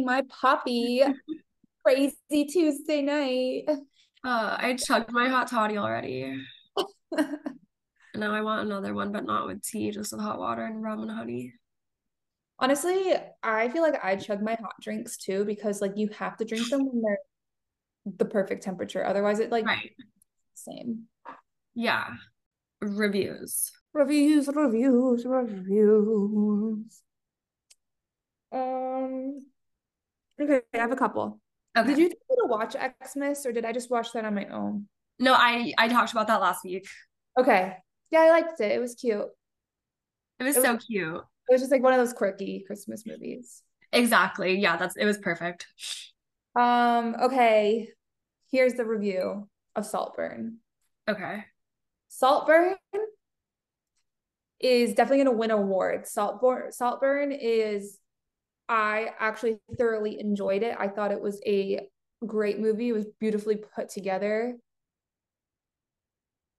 my 0.05 0.23
puppy. 0.29 1.03
Crazy 1.85 2.45
Tuesday 2.45 3.01
night. 3.01 3.65
Uh, 4.23 4.57
I 4.59 4.77
chugged 4.77 5.11
my 5.11 5.29
hot 5.29 5.49
toddy 5.49 5.79
already. 5.79 6.37
now 8.15 8.35
I 8.35 8.43
want 8.43 8.67
another 8.67 8.93
one, 8.93 9.13
but 9.13 9.25
not 9.25 9.47
with 9.47 9.63
tea, 9.63 9.91
just 9.91 10.13
with 10.13 10.21
hot 10.21 10.39
water 10.39 10.65
and 10.65 10.83
rum 10.83 11.01
and 11.01 11.11
honey. 11.11 11.55
Honestly, 12.59 13.15
I 13.43 13.71
feel 13.71 13.83
like 13.83 14.05
I 14.05 14.17
chug 14.17 14.43
my 14.43 14.59
hot 14.61 14.75
drinks 14.83 15.17
too 15.17 15.47
because 15.47 15.81
like 15.81 15.93
you 15.97 16.11
have 16.19 16.37
to 16.37 16.45
drink 16.45 16.69
them 16.69 16.87
when 16.87 17.01
they're 17.01 17.19
the 18.19 18.27
perfect 18.27 18.63
temperature. 18.63 19.05
Otherwise, 19.05 19.39
it 19.39 19.51
like 19.51 19.65
right. 19.65 19.93
same. 20.55 21.05
Yeah. 21.75 22.09
Reviews. 22.81 23.73
Reviews, 23.93 24.49
reviews, 24.49 25.25
reviews. 25.25 27.03
Um. 28.53 29.47
Okay, 30.41 30.61
I 30.75 30.79
have 30.79 30.93
a 30.93 30.97
couple. 30.97 31.41
Okay. 31.77 31.95
Did 31.95 31.99
you 31.99 32.09
to 32.09 32.17
watch 32.47 32.75
Xmas 33.07 33.47
or 33.47 33.53
did 33.53 33.65
I 33.65 33.73
just 33.73 33.91
watch 33.91 34.13
that 34.13 34.25
on 34.25 34.35
my 34.35 34.47
own? 34.47 34.89
No, 35.19 35.35
I 35.35 35.73
I 35.79 35.89
talked 35.89 36.13
about 36.13 36.27
that 36.29 36.41
last 36.41 36.65
week. 36.65 36.87
Okay. 37.39 37.77
Yeah, 38.11 38.21
I 38.21 38.31
liked 38.31 38.61
it. 38.61 38.73
It 38.73 38.81
was 38.81 38.95
cute. 38.95 39.27
It 40.39 40.45
was, 40.45 40.57
it 40.57 40.61
was 40.61 40.67
so 40.67 40.79
cute. 40.79 41.23
It 41.49 41.53
was 41.53 41.61
just 41.61 41.71
like 41.71 41.83
one 41.83 41.93
of 41.93 41.99
those 41.99 42.13
quirky 42.13 42.65
Christmas 42.67 43.05
movies. 43.07 43.63
Exactly. 43.93 44.59
Yeah, 44.59 44.77
that's 44.77 44.97
it 44.97 45.05
was 45.05 45.19
perfect. 45.19 45.67
Um, 46.57 47.17
okay. 47.23 47.89
Here's 48.51 48.75
the 48.75 48.85
review 48.85 49.49
of 49.77 49.87
Saltburn. 49.87 50.59
Okay. 51.09 51.45
Saltburn 52.11 52.75
is 54.59 54.95
definitely 54.95 55.25
going 55.25 55.35
to 55.35 55.39
win 55.39 55.51
awards. 55.53 56.11
Saltburn 56.11 56.73
Saltburn 56.73 57.33
is 57.33 57.99
I 58.69 59.11
actually 59.19 59.59
thoroughly 59.79 60.21
enjoyed 60.21 60.63
it. 60.63 60.77
I 60.79 60.89
thought 60.89 61.13
it 61.13 61.21
was 61.21 61.41
a 61.47 61.89
great 62.27 62.59
movie. 62.59 62.89
It 62.89 62.95
was 62.95 63.07
beautifully 63.21 63.57
put 63.57 63.89
together. 63.89 64.57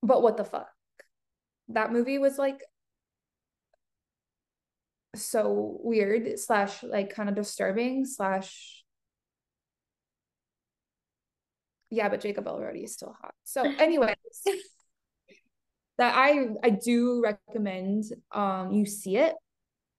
But 0.01 0.23
what 0.23 0.37
the 0.37 0.45
fuck? 0.45 0.69
That 1.67 1.91
movie 1.91 2.17
was 2.17 2.37
like 2.37 2.61
so 5.15 5.77
weird 5.83 6.39
slash 6.39 6.81
like 6.83 7.13
kind 7.13 7.27
of 7.27 7.35
disturbing 7.35 8.05
slash 8.05 8.85
yeah 11.89 12.07
but 12.07 12.21
jacob 12.21 12.45
Elordi 12.45 12.85
is 12.85 12.93
still 12.93 13.13
hot 13.21 13.33
so 13.43 13.61
anyways 13.77 14.15
that 16.01 16.15
i 16.15 16.47
i 16.63 16.69
do 16.71 17.21
recommend 17.23 18.05
um 18.31 18.71
you 18.71 18.85
see 18.85 19.17
it. 19.17 19.35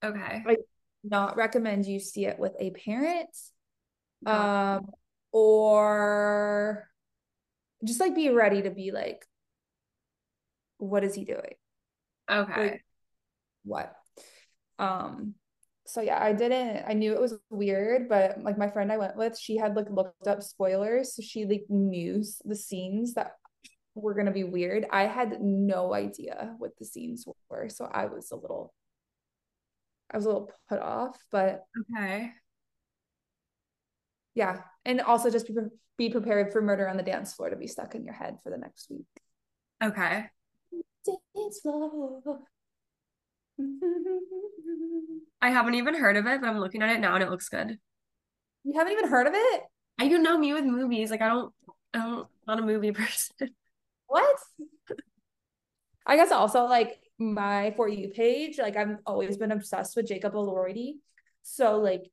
Okay. 0.04 0.42
I 0.44 0.56
not 1.04 1.36
recommend 1.36 1.86
you 1.86 2.00
see 2.00 2.26
it 2.26 2.38
with 2.38 2.54
a 2.58 2.70
parent 2.70 3.30
um 4.26 4.86
or 5.30 6.88
just 7.84 8.00
like 8.00 8.14
be 8.14 8.30
ready 8.30 8.62
to 8.62 8.70
be 8.70 8.90
like 8.90 9.24
what 10.78 11.04
is 11.04 11.14
he 11.14 11.24
doing? 11.24 11.54
Okay. 12.28 12.62
Like, 12.62 12.84
what? 13.64 13.94
Um 14.80 15.34
so 15.84 16.00
yeah 16.00 16.22
i 16.22 16.32
didn't 16.32 16.84
i 16.86 16.92
knew 16.92 17.12
it 17.12 17.20
was 17.20 17.34
weird 17.50 18.08
but 18.08 18.40
like 18.42 18.56
my 18.56 18.70
friend 18.70 18.92
i 18.92 18.96
went 18.96 19.16
with 19.16 19.36
she 19.36 19.56
had 19.56 19.74
like 19.74 19.90
looked 19.90 20.28
up 20.28 20.40
spoilers 20.40 21.16
so 21.16 21.22
she 21.22 21.44
like 21.44 21.64
knew 21.68 22.22
the 22.44 22.54
scenes 22.54 23.14
that 23.14 23.32
were 23.94 24.14
going 24.14 24.26
to 24.26 24.32
be 24.32 24.44
weird 24.44 24.86
i 24.90 25.02
had 25.04 25.40
no 25.40 25.92
idea 25.92 26.54
what 26.58 26.76
the 26.78 26.84
scenes 26.84 27.26
were 27.48 27.68
so 27.68 27.84
i 27.92 28.06
was 28.06 28.30
a 28.30 28.36
little 28.36 28.72
i 30.10 30.16
was 30.16 30.24
a 30.24 30.28
little 30.28 30.50
put 30.68 30.80
off 30.80 31.16
but 31.30 31.64
okay 31.92 32.30
yeah 34.34 34.60
and 34.84 35.00
also 35.00 35.30
just 35.30 35.46
be, 35.46 35.54
be 35.98 36.08
prepared 36.08 36.52
for 36.52 36.62
murder 36.62 36.88
on 36.88 36.96
the 36.96 37.02
dance 37.02 37.34
floor 37.34 37.50
to 37.50 37.56
be 37.56 37.66
stuck 37.66 37.94
in 37.94 38.04
your 38.04 38.14
head 38.14 38.38
for 38.42 38.50
the 38.50 38.56
next 38.56 38.88
week 38.90 39.06
okay 39.82 40.26
dance 41.34 41.60
floor 41.60 42.22
I 45.42 45.50
haven't 45.50 45.74
even 45.74 45.94
heard 45.94 46.16
of 46.16 46.26
it, 46.26 46.40
but 46.40 46.48
I'm 46.48 46.58
looking 46.58 46.82
at 46.82 46.90
it 46.90 47.00
now 47.00 47.14
and 47.14 47.22
it 47.22 47.30
looks 47.30 47.48
good. 47.48 47.78
You 48.64 48.78
haven't 48.78 48.92
even 48.92 49.08
heard 49.08 49.26
of 49.26 49.34
it? 49.34 49.62
I 49.98 50.08
don't 50.08 50.22
know 50.22 50.38
me 50.38 50.52
with 50.52 50.64
movies. 50.64 51.10
Like 51.10 51.20
I 51.20 51.28
don't 51.28 51.52
I 51.92 51.98
don't 51.98 52.28
not 52.46 52.60
a 52.60 52.62
movie 52.62 52.92
person. 52.92 53.50
What? 54.12 54.36
I 56.06 56.16
guess 56.16 56.32
also 56.32 56.64
like 56.66 56.98
my 57.18 57.72
for 57.78 57.88
you 57.88 58.10
page, 58.10 58.58
like 58.58 58.76
I've 58.76 58.98
always 59.06 59.38
been 59.38 59.52
obsessed 59.52 59.96
with 59.96 60.06
Jacob 60.06 60.34
Elordi. 60.34 60.96
So 61.42 61.78
like 61.78 62.10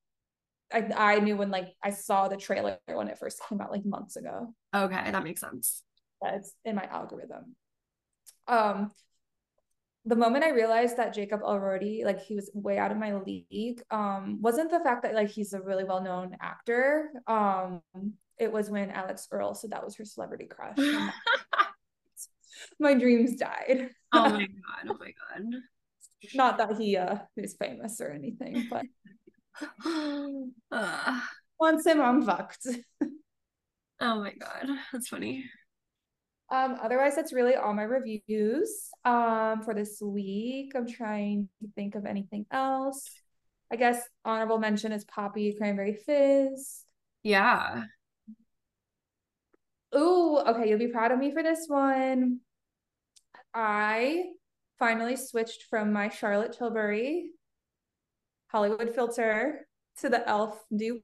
I 0.71 0.88
I 0.95 1.19
knew 1.19 1.35
when 1.35 1.51
like 1.51 1.75
I 1.83 1.89
saw 1.89 2.29
the 2.29 2.38
trailer 2.38 2.77
when 2.85 3.09
it 3.09 3.17
first 3.17 3.41
came 3.49 3.59
out 3.59 3.69
like 3.69 3.83
months 3.83 4.15
ago. 4.15 4.53
Okay, 4.73 5.12
that 5.12 5.23
makes 5.25 5.41
sense. 5.41 5.83
That's 6.21 6.53
in 6.63 6.77
my 6.77 6.85
algorithm. 6.85 7.57
Um 8.47 8.91
the 10.05 10.15
moment 10.15 10.45
I 10.45 10.51
realized 10.51 10.95
that 10.95 11.13
Jacob 11.13 11.41
Elordi, 11.41 12.05
like 12.05 12.21
he 12.21 12.35
was 12.35 12.49
way 12.53 12.77
out 12.77 12.91
of 12.91 12.97
my 12.97 13.13
league, 13.15 13.81
um, 13.91 14.39
wasn't 14.41 14.71
the 14.71 14.79
fact 14.79 15.03
that 15.03 15.13
like 15.13 15.29
he's 15.29 15.51
a 15.51 15.59
really 15.59 15.83
well-known 15.83 16.38
actor. 16.41 17.12
Um, 17.27 17.81
it 18.39 18.51
was 18.51 18.69
when 18.69 18.89
Alix 18.89 19.27
Earle 19.29 19.53
said 19.53 19.71
that 19.71 19.83
was 19.83 19.97
her 19.97 20.05
celebrity 20.05 20.45
crush. 20.45 20.77
my 22.80 22.93
dreams 22.93 23.36
died. 23.36 23.89
oh 24.13 24.30
my 24.30 24.39
god! 24.48 24.89
Oh 24.89 24.98
my 25.00 25.13
god! 25.13 25.62
Not 26.36 26.58
that 26.58 26.78
he 26.78 26.98
uh 26.98 27.19
is 27.38 27.56
famous 27.60 28.02
or 28.02 28.12
anything, 28.12 28.67
but 28.69 28.86
uh, 30.72 31.19
once 31.60 31.86
him, 31.86 32.02
I'm 32.02 32.22
fucked. 32.24 32.67
oh 34.02 34.19
my 34.19 34.34
god, 34.34 34.69
that's 34.91 35.08
funny. 35.08 35.45
Um, 36.52 36.78
otherwise, 36.82 37.15
that's 37.15 37.34
really 37.34 37.56
all 37.56 37.74
my 37.74 37.84
reviews 37.84 38.89
um, 39.06 39.62
for 39.63 39.74
this 39.76 40.02
week. 40.02 40.72
I'm 40.76 40.88
trying 40.88 41.48
to 41.62 41.69
think 41.76 41.95
of 41.95 42.06
anything 42.06 42.45
else. 42.52 43.08
I 43.72 43.76
guess 43.76 44.02
honorable 44.26 44.58
mention 44.58 44.91
is 44.91 45.06
Poppi 45.06 45.54
Cranberry 45.56 45.93
Fizz. 45.93 46.86
Yeah. 47.22 47.84
Ooh, 49.95 50.39
okay, 50.39 50.69
you'll 50.69 50.80
be 50.80 50.88
proud 50.88 51.12
of 51.12 51.19
me 51.19 51.32
for 51.32 51.43
this 51.43 51.65
one. 51.67 52.39
I 53.62 54.24
finally 54.78 55.17
switched 55.17 55.63
from 55.69 55.91
my 55.91 56.08
Charlotte 56.10 56.56
Tilbury 56.58 57.32
Hollywood 58.48 58.95
filter 58.95 59.67
to 60.00 60.10
the 60.10 60.19
e.l.f. 60.19 60.58
dupe 60.74 61.04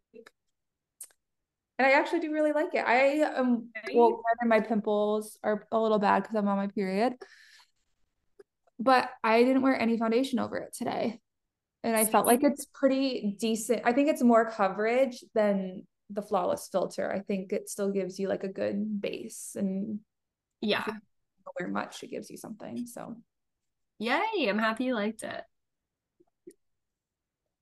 and 1.77 1.85
I 1.85 1.91
actually 1.91 2.21
do 2.21 2.31
really 2.31 2.53
like 2.53 2.73
it. 2.73 2.85
I 2.85 2.95
am, 3.37 3.69
well, 3.93 4.21
my 4.45 4.61
pimples 4.61 5.37
are 5.43 5.67
a 5.71 5.79
little 5.79 5.99
bad 5.99 6.23
because 6.23 6.35
I'm 6.35 6.47
on 6.47 6.55
my 6.55 6.67
period, 6.67 7.15
but 8.79 9.09
I 9.21 9.43
didn't 9.43 9.61
wear 9.61 9.77
any 9.77 9.97
foundation 9.97 10.39
over 10.39 10.55
it 10.57 10.73
today, 10.73 11.19
and 11.83 11.95
I 11.95 12.05
felt 12.05 12.25
like 12.25 12.43
it's 12.43 12.65
pretty 12.73 13.35
decent. 13.37 13.81
I 13.83 13.91
think 13.91 14.07
it's 14.07 14.23
more 14.23 14.49
coverage 14.49 15.21
than 15.33 15.85
the 16.09 16.21
flawless 16.21 16.69
filter. 16.71 17.11
I 17.11 17.19
think 17.19 17.51
it 17.51 17.67
still 17.67 17.91
gives 17.91 18.17
you 18.17 18.29
like 18.29 18.45
a 18.45 18.49
good 18.49 19.01
base, 19.01 19.57
and 19.57 19.99
yeah, 20.61 20.85
wear 21.59 21.69
much, 21.69 22.03
it 22.03 22.11
gives 22.11 22.29
you 22.29 22.37
something. 22.37 22.85
So, 22.85 23.15
yay! 23.99 24.47
I'm 24.47 24.59
happy 24.59 24.85
you 24.85 24.95
liked 24.95 25.23
it. 25.23 25.41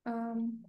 Um, 0.06 0.60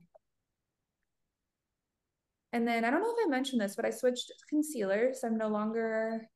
and 2.52 2.66
then 2.66 2.84
I 2.84 2.90
don't 2.90 3.02
know 3.02 3.14
if 3.16 3.26
I 3.26 3.28
mentioned 3.28 3.60
this, 3.60 3.74
but 3.76 3.84
I 3.84 3.90
switched 3.90 4.32
concealer. 4.48 5.12
So 5.12 5.26
I'm 5.26 5.36
no 5.36 5.48
longer 5.48 6.28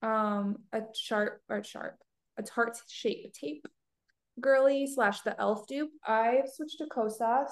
um 0.00 0.58
a 0.72 0.82
sharp 0.94 1.40
or 1.48 1.64
sharp, 1.64 1.96
a 2.36 2.42
tarte 2.42 2.78
shape 2.86 3.32
tape 3.32 3.66
girly 4.40 4.86
slash 4.86 5.22
the 5.22 5.38
elf 5.40 5.66
dupe. 5.66 5.90
I've 6.06 6.48
switched 6.48 6.78
to 6.78 6.86
Kosas. 6.86 7.48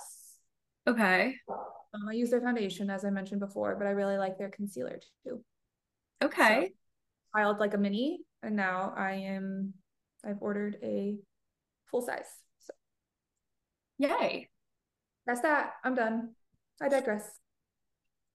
Okay. 0.87 1.37
Um, 1.49 2.09
I 2.09 2.12
use 2.12 2.31
their 2.31 2.41
foundation 2.41 2.91
as 2.91 3.05
I 3.05 3.11
mentioned 3.11 3.41
before, 3.41 3.75
but 3.77 3.87
I 3.87 3.91
really 3.91 4.19
like 4.19 4.39
their 4.39 4.51
concealer 4.51 5.01
too. 5.25 5.43
Okay. 6.23 6.67
So, 6.67 6.73
piled 7.37 7.59
like 7.59 7.75
a 7.75 7.79
mini, 7.79 8.20
and 8.42 8.57
now 8.57 8.94
I 8.96 9.12
am 9.12 9.75
I've 10.25 10.40
ordered 10.40 10.79
a 10.83 11.16
full 11.90 12.03
size. 12.03 12.27
So 12.61 12.72
yay. 13.99 14.49
That's 15.27 15.40
that. 15.42 15.72
I'm 15.85 15.94
done. 15.94 16.35
I 16.81 16.88
digress. 16.88 17.29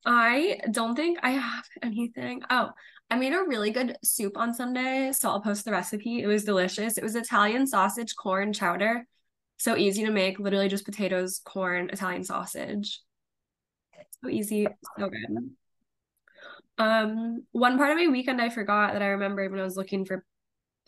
I 0.06 0.60
don't 0.72 0.96
think 0.96 1.20
I 1.24 1.32
have 1.32 1.66
anything. 1.82 2.42
Oh, 2.50 2.72
I 3.10 3.16
made 3.18 3.34
a 3.34 3.44
really 3.48 3.72
good 3.72 3.98
soup 4.04 4.38
on 4.38 4.54
Sunday, 4.54 5.12
so 5.14 5.30
I'll 5.30 5.42
post 5.42 5.64
the 5.66 5.72
recipe. 5.72 6.22
It 6.22 6.28
was 6.28 6.44
delicious. 6.44 6.98
It 6.98 7.04
was 7.04 7.16
Italian 7.16 7.68
sausage, 7.68 8.16
corn, 8.16 8.52
chowder. 8.52 9.06
So 9.58 9.78
easy 9.78 10.04
to 10.06 10.12
make, 10.12 10.40
literally 10.40 10.70
just 10.70 10.86
potatoes, 10.86 11.40
corn, 11.46 11.90
Italian 11.92 12.24
sausage. 12.24 13.02
So 14.24 14.30
easy, 14.30 14.68
so 14.98 15.10
good. 15.10 15.52
Um, 16.78 17.44
one 17.52 17.78
part 17.78 17.92
of 17.92 17.98
my 17.98 18.08
weekend 18.08 18.42
I 18.42 18.50
forgot 18.50 18.94
that 18.94 19.02
I 19.02 19.08
remembered 19.08 19.52
when 19.52 19.60
I 19.60 19.64
was 19.64 19.78
looking 19.78 20.06
for 20.06 20.26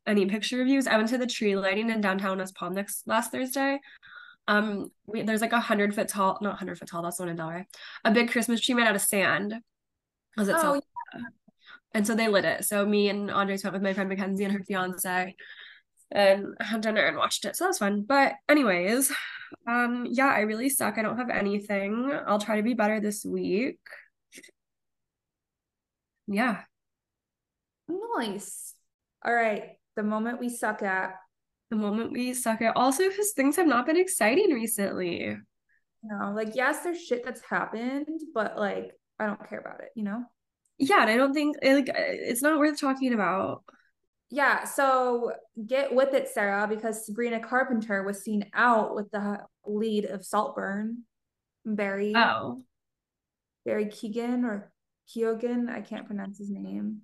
any 0.06 0.26
picture 0.26 0.58
reviews. 0.58 0.88
I 0.88 0.98
went 0.98 1.10
to 1.10 1.18
the 1.18 1.28
tree 1.28 1.56
lighting 1.56 1.90
in 1.90 2.02
downtown 2.02 2.38
West 2.38 2.56
Palm 2.56 2.74
next 2.74 3.08
last 3.08 3.32
Thursday. 3.32 3.80
Um, 4.48 4.92
we, 5.06 5.22
there's 5.22 5.42
like 5.42 5.54
a 5.54 5.60
hundred 5.60 5.96
foot 5.96 6.08
tall, 6.08 6.38
not 6.42 6.58
hundred 6.58 6.78
foot 6.78 6.90
tall. 6.90 7.02
That's 7.04 7.20
one 7.20 7.30
in 7.30 7.38
Delray. 7.38 7.66
A 8.04 8.12
big 8.12 8.30
Christmas 8.30 8.60
tree 8.60 8.76
made 8.76 8.88
out 8.88 8.96
of 8.96 9.02
sand. 9.02 9.56
Was 10.38 10.50
it? 10.50 10.56
Oh, 10.58 10.76
yeah. 10.76 11.22
And 11.96 12.08
so 12.08 12.16
they 12.16 12.28
lit 12.28 12.44
it. 12.44 12.66
So 12.66 12.88
me 12.88 13.10
and 13.10 13.30
Andre 13.30 13.56
went 13.64 13.74
with 13.74 13.84
my 13.84 13.94
friend 13.94 14.10
Mackenzie 14.10 14.46
and 14.46 14.54
her 14.54 14.64
fiance, 14.64 15.36
and 16.12 16.56
had 16.60 16.82
dinner 16.82 17.06
and 17.06 17.18
watched 17.18 17.46
it. 17.46 17.56
So 17.56 17.66
that 17.66 17.70
was 17.70 17.78
fun. 17.78 18.02
But 18.02 18.34
anyways, 18.50 19.12
um, 19.68 20.08
yeah, 20.10 20.28
I 20.28 20.40
really 20.40 20.70
suck. 20.70 20.98
I 20.98 21.04
don't 21.04 21.18
have 21.18 21.30
anything. 21.30 22.12
I'll 22.26 22.40
try 22.40 22.58
to 22.58 22.64
be 22.64 22.74
better 22.74 23.00
this 23.00 23.24
week. 23.24 23.78
Yeah. 26.28 26.62
Nice. 27.88 28.76
All 29.26 29.34
right. 29.34 29.72
The 29.96 30.04
moment 30.04 30.40
we 30.40 30.50
suck 30.50 30.82
at 30.82 31.16
the 31.74 31.80
moment 31.82 32.12
we 32.12 32.34
suck 32.34 32.62
at. 32.62 32.76
Also, 32.78 33.10
because 33.10 33.32
things 33.32 33.56
have 33.56 33.68
not 33.68 33.86
been 33.86 33.98
exciting 33.98 34.52
recently. 34.52 35.36
No, 36.04 36.32
like 36.36 36.56
yes, 36.56 36.84
there's 36.84 37.02
shit 37.02 37.26
that's 37.26 37.42
happened, 37.42 38.08
but 38.34 38.58
like 38.58 38.92
I 39.20 39.26
don't 39.26 39.50
care 39.50 39.60
about 39.60 39.82
it, 39.82 39.90
you 39.96 40.04
know? 40.04 40.24
Yeah, 40.78 41.02
and 41.02 41.10
I 41.10 41.18
don't 41.18 41.34
think 41.34 41.58
eh, 41.62 41.74
like 41.74 41.90
eh, 41.90 41.94
it's 41.96 42.42
not 42.42 42.60
worth 42.60 42.80
talking 42.80 43.14
about. 43.14 43.64
Yeah, 44.30 44.66
so 44.66 45.32
get 45.66 45.94
with 45.94 46.14
it, 46.14 46.28
Sarah, 46.28 46.68
because 46.68 47.06
Sabrina 47.06 47.40
Carpenter 47.40 48.04
was 48.04 48.24
seen 48.24 48.50
out 48.54 48.96
with 48.96 49.10
the 49.12 49.40
lead 49.66 50.06
of 50.06 50.26
Saltburn, 50.26 51.04
Barry. 51.66 52.14
Oh. 52.16 52.64
Barry 53.66 53.86
Keegan 53.86 54.44
or 54.44 54.73
Keoghan, 55.10 55.70
I 55.70 55.82
can't 55.82 56.06
pronounce 56.06 56.38
his 56.38 56.50
name. 56.50 57.02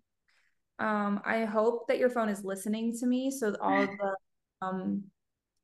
Um, 0.79 1.21
I 1.25 1.45
hope 1.45 1.87
that 1.87 1.97
your 1.97 2.09
phone 2.09 2.29
is 2.29 2.43
listening 2.43 2.97
to 2.99 3.05
me 3.05 3.31
so 3.31 3.55
all 3.61 3.85
the 3.85 4.15
um 4.65 5.03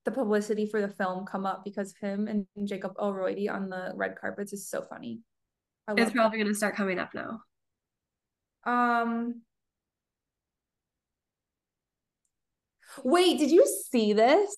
the 0.04 0.12
publicity 0.12 0.68
for 0.68 0.82
the 0.82 0.90
film 0.90 1.26
come 1.26 1.46
up 1.46 1.64
because 1.64 1.94
him 2.00 2.28
and 2.28 2.46
Jacob 2.68 2.96
Elordi 2.98 3.50
on 3.50 3.70
the 3.70 3.92
red 3.96 4.16
carpets 4.20 4.54
is 4.54 4.70
so 4.70 4.84
funny. 4.84 5.22
it's 5.90 6.12
probably 6.12 6.38
going 6.38 6.48
to 6.48 6.56
start 6.56 6.76
coming 6.76 7.00
up 7.00 7.12
now. 7.14 7.42
Um. 8.66 9.42
Wait, 13.04 13.40
did 13.40 13.52
you 13.52 13.66
see 13.92 14.14
this? 14.14 14.56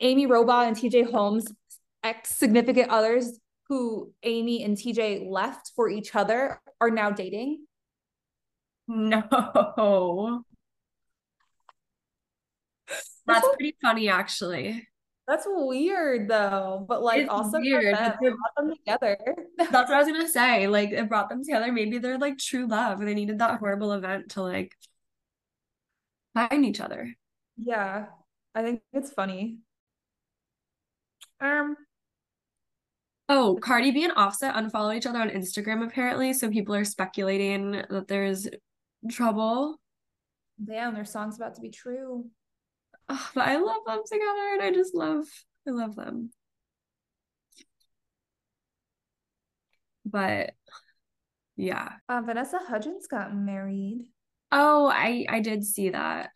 Amy 0.00 0.26
Robach 0.26 0.66
and 0.66 0.76
TJ 0.76 1.10
Holmes, 1.10 1.46
ex 2.02 2.30
significant 2.30 2.88
others 2.88 3.38
who 3.70 4.12
Amy 4.24 4.64
and 4.64 4.76
TJ 4.76 5.30
left 5.30 5.70
for 5.76 5.88
each 5.88 6.16
other, 6.16 6.60
are 6.80 6.90
now 6.90 7.10
dating. 7.10 7.64
No. 8.88 10.42
That's 13.26 13.46
pretty 13.56 13.76
funny, 13.80 14.08
actually. 14.08 14.88
That's 15.28 15.46
weird 15.48 16.26
though, 16.28 16.84
but 16.88 17.04
like 17.04 17.20
it's 17.20 17.30
also 17.30 17.60
weird. 17.60 17.94
Them, 17.94 18.16
brought 18.20 18.56
them 18.56 18.74
together. 18.74 19.16
That's 19.56 19.72
what 19.72 19.92
I 19.92 19.98
was 19.98 20.08
gonna 20.08 20.28
say. 20.28 20.66
Like 20.66 20.90
it 20.90 21.08
brought 21.08 21.28
them 21.28 21.44
together. 21.44 21.70
Maybe 21.70 21.98
they're 21.98 22.18
like 22.18 22.38
true 22.38 22.66
love. 22.66 22.98
and 22.98 23.06
They 23.06 23.14
needed 23.14 23.38
that 23.38 23.60
horrible 23.60 23.92
event 23.92 24.32
to 24.32 24.42
like 24.42 24.72
find 26.34 26.64
each 26.64 26.80
other. 26.80 27.14
Yeah, 27.56 28.06
I 28.56 28.62
think 28.62 28.82
it's 28.92 29.12
funny. 29.12 29.58
Um. 31.40 31.76
Oh, 33.30 33.58
Cardi 33.62 33.92
B 33.92 34.04
and 34.04 34.12
Offset 34.16 34.56
unfollowed 34.56 34.96
each 34.96 35.06
other 35.06 35.20
on 35.20 35.30
Instagram 35.30 35.86
apparently, 35.86 36.32
so 36.32 36.50
people 36.50 36.74
are 36.74 36.84
speculating 36.84 37.82
that 37.88 38.08
there's 38.08 38.48
trouble. 39.10 39.80
Damn, 40.62 40.94
their 40.94 41.04
song's 41.04 41.36
about 41.36 41.54
to 41.54 41.60
be 41.62 41.70
true 41.70 42.26
oh, 43.10 43.30
but 43.34 43.46
I 43.46 43.56
love 43.56 43.84
them 43.86 44.00
together 44.06 44.54
and 44.54 44.62
I 44.62 44.72
just 44.72 44.94
love 44.94 45.26
I 45.66 45.72
love 45.72 45.96
them. 45.96 46.30
But 50.04 50.52
yeah. 51.56 51.90
Uh, 52.08 52.22
Vanessa 52.24 52.58
Hudgens 52.66 53.06
got 53.06 53.34
married. 53.34 54.06
Oh, 54.50 54.88
I 54.88 55.26
I 55.28 55.40
did 55.40 55.64
see 55.64 55.90
that. 55.90 56.30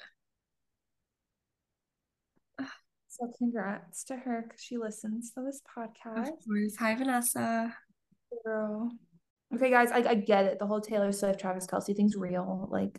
So 3.14 3.30
congrats 3.38 4.02
to 4.04 4.16
her 4.16 4.42
because 4.42 4.60
she 4.60 4.76
listens 4.76 5.30
to 5.32 5.42
this 5.42 5.62
podcast. 5.62 6.30
Of 6.30 6.44
course. 6.44 6.74
Hi, 6.80 6.96
Vanessa. 6.96 7.72
Girl. 8.44 8.90
Okay, 9.54 9.70
guys, 9.70 9.92
I, 9.92 9.98
I 9.98 10.14
get 10.16 10.46
it. 10.46 10.58
The 10.58 10.66
whole 10.66 10.80
Taylor 10.80 11.12
Swift, 11.12 11.38
Travis 11.38 11.68
Kelce 11.68 11.94
thing's 11.94 12.16
real. 12.16 12.68
Like, 12.72 12.98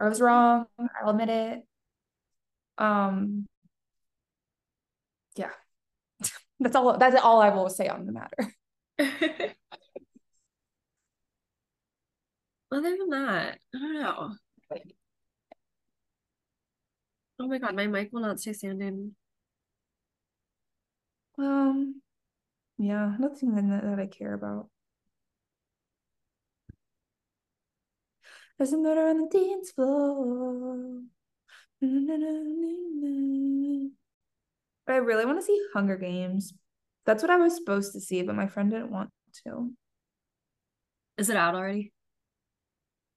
I 0.00 0.08
was 0.08 0.22
wrong. 0.22 0.64
I'll 0.78 1.10
admit 1.10 1.28
it. 1.28 1.60
Um, 2.78 3.46
yeah. 5.36 5.50
That's 6.60 6.74
all 6.74 6.96
that's 6.96 7.20
all 7.20 7.42
I 7.42 7.50
will 7.50 7.68
say 7.68 7.88
on 7.88 8.06
the 8.06 8.12
matter. 8.12 8.54
Other 12.72 12.96
than 12.96 13.10
that, 13.10 13.58
I 13.74 13.78
don't 13.78 14.00
know. 14.00 14.36
Oh 17.40 17.46
my 17.46 17.58
god, 17.58 17.74
my 17.74 17.86
mic 17.86 18.10
will 18.10 18.22
not 18.22 18.40
stay 18.40 18.54
standing. 18.54 19.14
Um 21.38 22.02
yeah, 22.78 23.16
nothing 23.18 23.54
that, 23.54 23.82
that 23.84 24.00
I 24.00 24.06
care 24.06 24.34
about. 24.34 24.68
There's 28.58 28.72
a 28.72 28.78
murder 28.78 29.08
on 29.08 29.18
the 29.18 29.28
dance 29.28 29.70
floor. 29.72 31.00
But 34.86 34.92
I 34.92 34.96
really 34.96 35.26
want 35.26 35.38
to 35.38 35.44
see 35.44 35.60
Hunger 35.72 35.96
Games. 35.96 36.54
That's 37.06 37.22
what 37.22 37.30
I 37.30 37.36
was 37.36 37.56
supposed 37.56 37.92
to 37.92 38.00
see, 38.00 38.22
but 38.22 38.34
my 38.34 38.46
friend 38.46 38.70
didn't 38.70 38.90
want 38.90 39.10
to. 39.44 39.72
Is 41.16 41.30
it 41.30 41.36
out 41.36 41.54
already? 41.54 41.92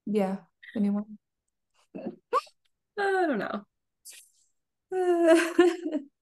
Yeah, 0.05 0.37
Anyone? 0.75 1.17
I 1.95 2.11
don't 2.97 3.39
know. 3.39 3.65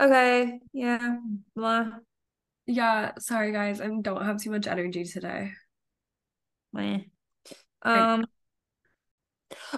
okay, 0.00 0.60
yeah, 0.72 1.18
blah. 1.54 1.90
Yeah, 2.66 3.12
sorry 3.18 3.52
guys, 3.52 3.80
I 3.80 3.88
don't 4.00 4.24
have 4.24 4.40
too 4.40 4.50
much 4.50 4.66
energy 4.66 5.04
today. 5.04 5.52
Meh. 6.72 7.00
Um, 7.82 8.26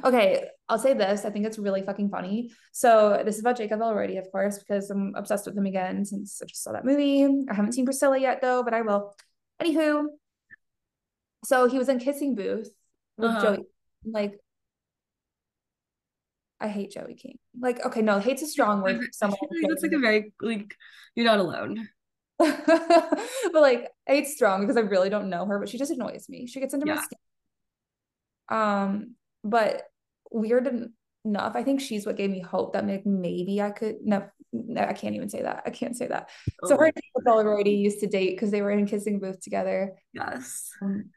okay, 0.03 0.49
I'll 0.69 0.79
say 0.79 0.95
this. 0.95 1.25
I 1.25 1.31
think 1.31 1.47
it's 1.47 1.59
really 1.59 1.83
fucking 1.83 2.09
funny. 2.09 2.51
So 2.73 3.21
this 3.25 3.37
is 3.37 3.41
about 3.43 3.59
Jacob 3.59 3.81
Elordi, 3.81 4.19
of 4.19 4.31
course, 4.33 4.59
because 4.59 4.91
I'm 4.91 5.15
obsessed 5.15 5.47
with 5.47 5.57
him 5.57 5.67
again 5.67 6.05
since 6.05 6.41
I 6.43 6.47
just 6.47 6.63
saw 6.63 6.73
that 6.73 6.85
movie. 6.85 7.25
I 7.51 7.55
haven't 7.55 7.73
seen 7.73 7.85
Priscilla 7.85 8.19
yet 8.19 8.41
though, 8.41 8.63
but 8.63 8.73
I 8.75 8.83
will. 8.83 9.15
Anywho, 9.61 10.07
so 11.45 11.69
he 11.69 11.79
was 11.79 11.89
in 11.89 11.99
Kissing 11.99 12.35
Booth 12.35 12.71
with 13.17 13.31
Uh-huh. 13.31 13.57
Joey. 13.57 13.65
Like, 14.05 14.41
I 16.61 16.68
hate 16.68 16.90
Joey 16.90 17.14
King. 17.14 17.38
Like, 17.59 17.85
okay, 17.87 18.03
no, 18.03 18.18
hate's 18.18 18.42
a 18.42 18.47
strong 18.47 18.83
word 18.83 18.97
for 18.97 19.09
someone. 19.12 19.38
like 19.51 19.68
that's 19.68 19.83
like 19.83 19.92
a 19.92 19.99
very 19.99 20.33
like 20.40 20.77
you're 21.14 21.27
not 21.27 21.38
alone. 21.38 21.88
but 22.38 23.18
like 23.55 23.90
hate's 24.07 24.35
strong 24.35 24.61
because 24.61 24.77
I 24.77 24.81
really 24.81 25.11
don't 25.11 25.31
know 25.31 25.47
her, 25.47 25.59
but 25.59 25.68
she 25.68 25.79
just 25.79 25.90
annoys 25.90 26.29
me. 26.29 26.47
She 26.47 26.61
gets 26.61 26.75
into 26.75 26.87
my 26.87 26.97
skin. 26.97 27.18
Um, 28.49 29.14
but 29.44 29.83
weird 30.31 30.66
enough, 31.25 31.57
I 31.57 31.62
think 31.62 31.81
she's 31.81 32.07
what 32.07 32.16
gave 32.16 32.31
me 32.31 32.40
hope 32.40 32.73
that 32.73 32.87
like 32.87 33.07
maybe 33.07 33.61
I 33.61 33.71
could 33.71 33.97
no, 34.03 34.29
no, 34.53 34.83
I 34.83 34.92
can't 34.92 35.14
even 35.14 35.29
say 35.29 35.42
that. 35.42 35.62
I 35.66 35.71
can't 35.71 35.97
say 35.97 36.07
that. 36.09 36.31
So 36.64 36.75
Oh, 36.75 36.79
her 36.79 36.87
and 36.87 36.94
Jacob 36.94 37.27
Elordi 37.27 37.79
used 37.79 38.01
to 38.01 38.07
date 38.07 38.31
because 38.31 38.51
they 38.51 38.62
were 38.62 38.71
in 38.71 38.87
Kissing 38.87 39.21
Booth 39.21 39.40
together. 39.40 39.94
yes. 40.12 40.71
Um, 40.83 41.11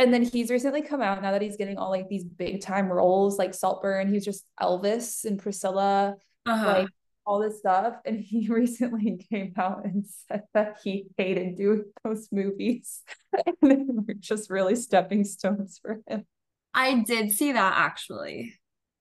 and 0.00 0.12
then 0.14 0.22
he's 0.22 0.50
recently 0.50 0.80
come 0.80 1.02
out 1.02 1.20
now 1.20 1.32
that 1.32 1.42
he's 1.42 1.58
getting 1.58 1.76
all 1.76 1.90
like 1.90 2.08
these 2.08 2.24
big 2.24 2.62
time 2.62 2.88
roles 2.88 3.38
like 3.38 3.52
Saltburn. 3.52 4.08
He 4.08 4.14
was 4.14 4.24
just 4.24 4.44
Elvis 4.60 5.26
and 5.26 5.38
Priscilla, 5.38 6.16
Uh-huh. 6.46 6.66
like 6.66 6.88
all 7.26 7.38
this 7.38 7.58
stuff. 7.58 7.96
And 8.06 8.18
he 8.18 8.48
recently 8.50 9.24
came 9.30 9.52
out 9.58 9.84
and 9.84 10.06
said 10.06 10.44
that 10.54 10.78
he 10.82 11.06
hated 11.18 11.56
doing 11.58 11.84
those 12.02 12.28
movies. 12.32 13.02
and 13.62 13.70
they 13.70 13.76
were 13.76 14.14
just 14.18 14.48
really 14.48 14.74
stepping 14.74 15.22
stones 15.24 15.78
for 15.82 16.00
him. 16.08 16.24
I 16.72 17.00
did 17.06 17.32
see 17.32 17.52
that 17.52 17.74
actually. 17.76 18.54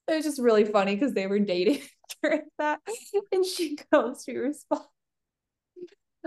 It 0.09 0.15
was 0.15 0.25
just 0.25 0.41
really 0.41 0.65
funny 0.65 0.95
because 0.95 1.13
they 1.13 1.27
were 1.27 1.39
dating 1.39 1.81
during 2.21 2.41
that. 2.57 2.79
And 3.31 3.45
she 3.45 3.77
goes, 3.91 4.23
she 4.25 4.35
responds. 4.35 4.85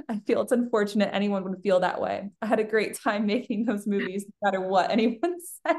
I 0.09 0.21
feel 0.27 0.43
it's 0.43 0.53
unfortunate 0.53 1.11
anyone 1.13 1.45
would 1.45 1.63
feel 1.63 1.81
that 1.81 2.01
way. 2.01 2.31
I 2.41 2.47
had 2.47 2.61
a 2.61 2.65
great 2.65 2.99
time 2.99 3.27
making 3.27 3.65
those 3.65 3.87
movies, 3.87 4.25
no 4.27 4.51
matter 4.51 4.61
what 4.61 4.91
anyone 4.91 5.37
says. 5.67 5.77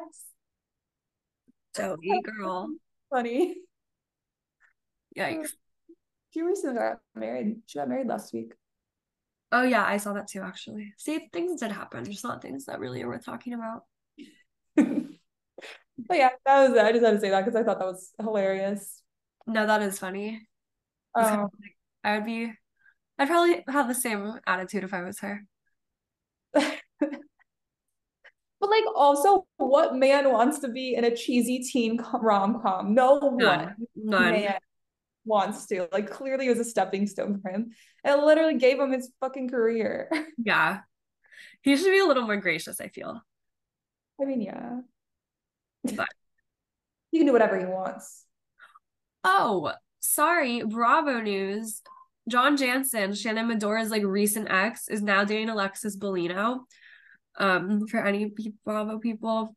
Joey 1.76 2.22
girl. 2.24 2.70
Funny. 3.10 3.56
Yikes. 5.18 5.50
She 6.32 6.42
recently 6.42 6.78
got 6.78 7.00
married. 7.16 7.58
She 7.68 7.78
got 7.78 7.90
married 7.90 8.08
last 8.08 8.34
week. 8.34 8.54
Oh 9.52 9.62
yeah, 9.62 9.86
I 9.86 9.98
saw 9.98 10.14
that 10.14 10.28
too 10.28 10.42
actually. 10.42 10.94
See, 10.98 11.30
things 11.32 11.60
did 11.60 11.72
happen, 11.72 12.06
just 12.06 12.24
not 12.24 12.42
things 12.42 12.66
that 12.66 12.80
really 12.80 13.04
are 13.04 13.08
worth 13.08 13.26
talking 13.26 13.54
about. 13.54 13.84
but 14.76 16.18
yeah, 16.18 16.30
that 16.46 16.68
was 16.68 16.76
it. 16.76 16.84
I 16.84 16.92
just 16.92 17.06
had 17.06 17.12
to 17.12 17.20
say 17.20 17.30
that 17.30 17.46
because 17.46 17.60
I 17.60 17.64
thought 17.64 17.78
that 17.78 17.88
was 17.88 18.12
hilarious. 18.20 19.02
No, 19.46 19.68
that 19.68 19.84
is 19.84 20.00
funny. 20.00 20.48
Um, 21.14 21.50
I 22.04 22.16
would 22.16 22.26
be 22.26 22.54
I'd 23.20 23.28
probably 23.28 23.64
have 23.68 23.88
the 23.88 23.96
same 23.96 24.40
attitude 24.48 24.84
if 24.84 24.94
I 24.94 25.04
was 25.04 25.20
her. 25.20 25.46
but 26.54 26.70
like, 28.62 28.84
also, 28.96 29.46
what 29.58 29.96
man 29.96 30.32
wants 30.32 30.60
to 30.60 30.70
be 30.70 30.96
in 30.96 31.04
a 31.04 31.16
cheesy 31.16 31.60
teen 31.60 32.00
rom 32.14 32.62
com? 32.62 32.94
No 32.94 33.16
one 33.16 33.38
None. 33.38 33.76
None. 33.96 34.32
man 34.32 34.56
wants 35.26 35.68
to. 35.68 35.88
Like, 35.92 36.10
clearly, 36.10 36.48
it 36.48 36.50
was 36.50 36.60
a 36.60 36.66
stepping 36.66 37.08
stone 37.08 37.40
for 37.42 37.52
him. 37.52 37.72
It 38.04 38.16
literally 38.16 38.58
gave 38.58 38.80
him 38.80 38.92
his 38.92 39.12
fucking 39.20 39.50
career. 39.50 40.10
Yeah. 40.44 40.80
He 41.62 41.78
should 41.78 41.92
be 41.92 42.00
a 42.00 42.06
little 42.06 42.24
more 42.24 42.36
gracious, 42.38 42.82
I 42.82 42.90
feel. 42.90 43.22
I 44.22 44.26
mean, 44.26 44.42
yeah. 44.42 44.80
But- 45.84 46.10
he 47.12 47.20
can 47.20 47.28
do 47.28 47.34
whatever 47.34 47.58
he 47.60 47.66
wants. 47.66 48.26
Oh, 49.24 49.72
sorry. 50.00 50.64
Bravo 50.64 51.22
news. 51.22 51.82
John 52.30 52.56
Janssen, 52.56 53.14
Shannon 53.14 53.48
Beador's 53.48 53.90
like 53.90 54.04
recent 54.04 54.50
ex, 54.50 54.88
is 54.88 55.02
now 55.02 55.24
dating 55.24 55.50
Alexis 55.50 55.98
Bellino. 55.98 56.60
Um, 57.38 57.88
for 57.88 58.00
any 58.06 58.32
Bravo 58.64 59.00
people, 59.00 59.56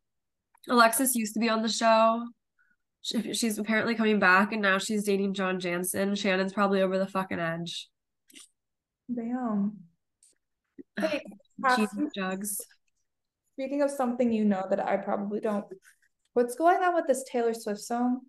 Alexis 0.68 1.14
used 1.14 1.34
to 1.34 1.40
be 1.40 1.48
on 1.48 1.62
the 1.62 1.68
show. 1.68 2.26
She, 3.02 3.34
she's 3.34 3.58
apparently 3.58 3.94
coming 3.94 4.18
back, 4.18 4.52
and 4.52 4.62
now 4.62 4.78
she's 4.78 5.04
dating 5.04 5.34
John 5.34 5.60
Janssen. 5.60 6.14
Shannon's 6.14 6.52
probably 6.52 6.82
over 6.82 6.98
the 6.98 7.06
fucking 7.06 7.38
edge. 7.38 7.88
Damn. 9.14 9.78
Hey, 10.98 11.20
Jesus 11.76 12.08
jugs. 12.14 12.58
speaking 13.52 13.82
of 13.82 13.90
something 13.90 14.32
you 14.32 14.46
know 14.46 14.64
that 14.70 14.80
I 14.80 14.96
probably 14.96 15.40
don't, 15.40 15.66
what's 16.32 16.54
going 16.54 16.82
on 16.82 16.94
with 16.94 17.06
this 17.06 17.22
Taylor 17.30 17.52
Swift 17.52 17.80
song? 17.80 18.20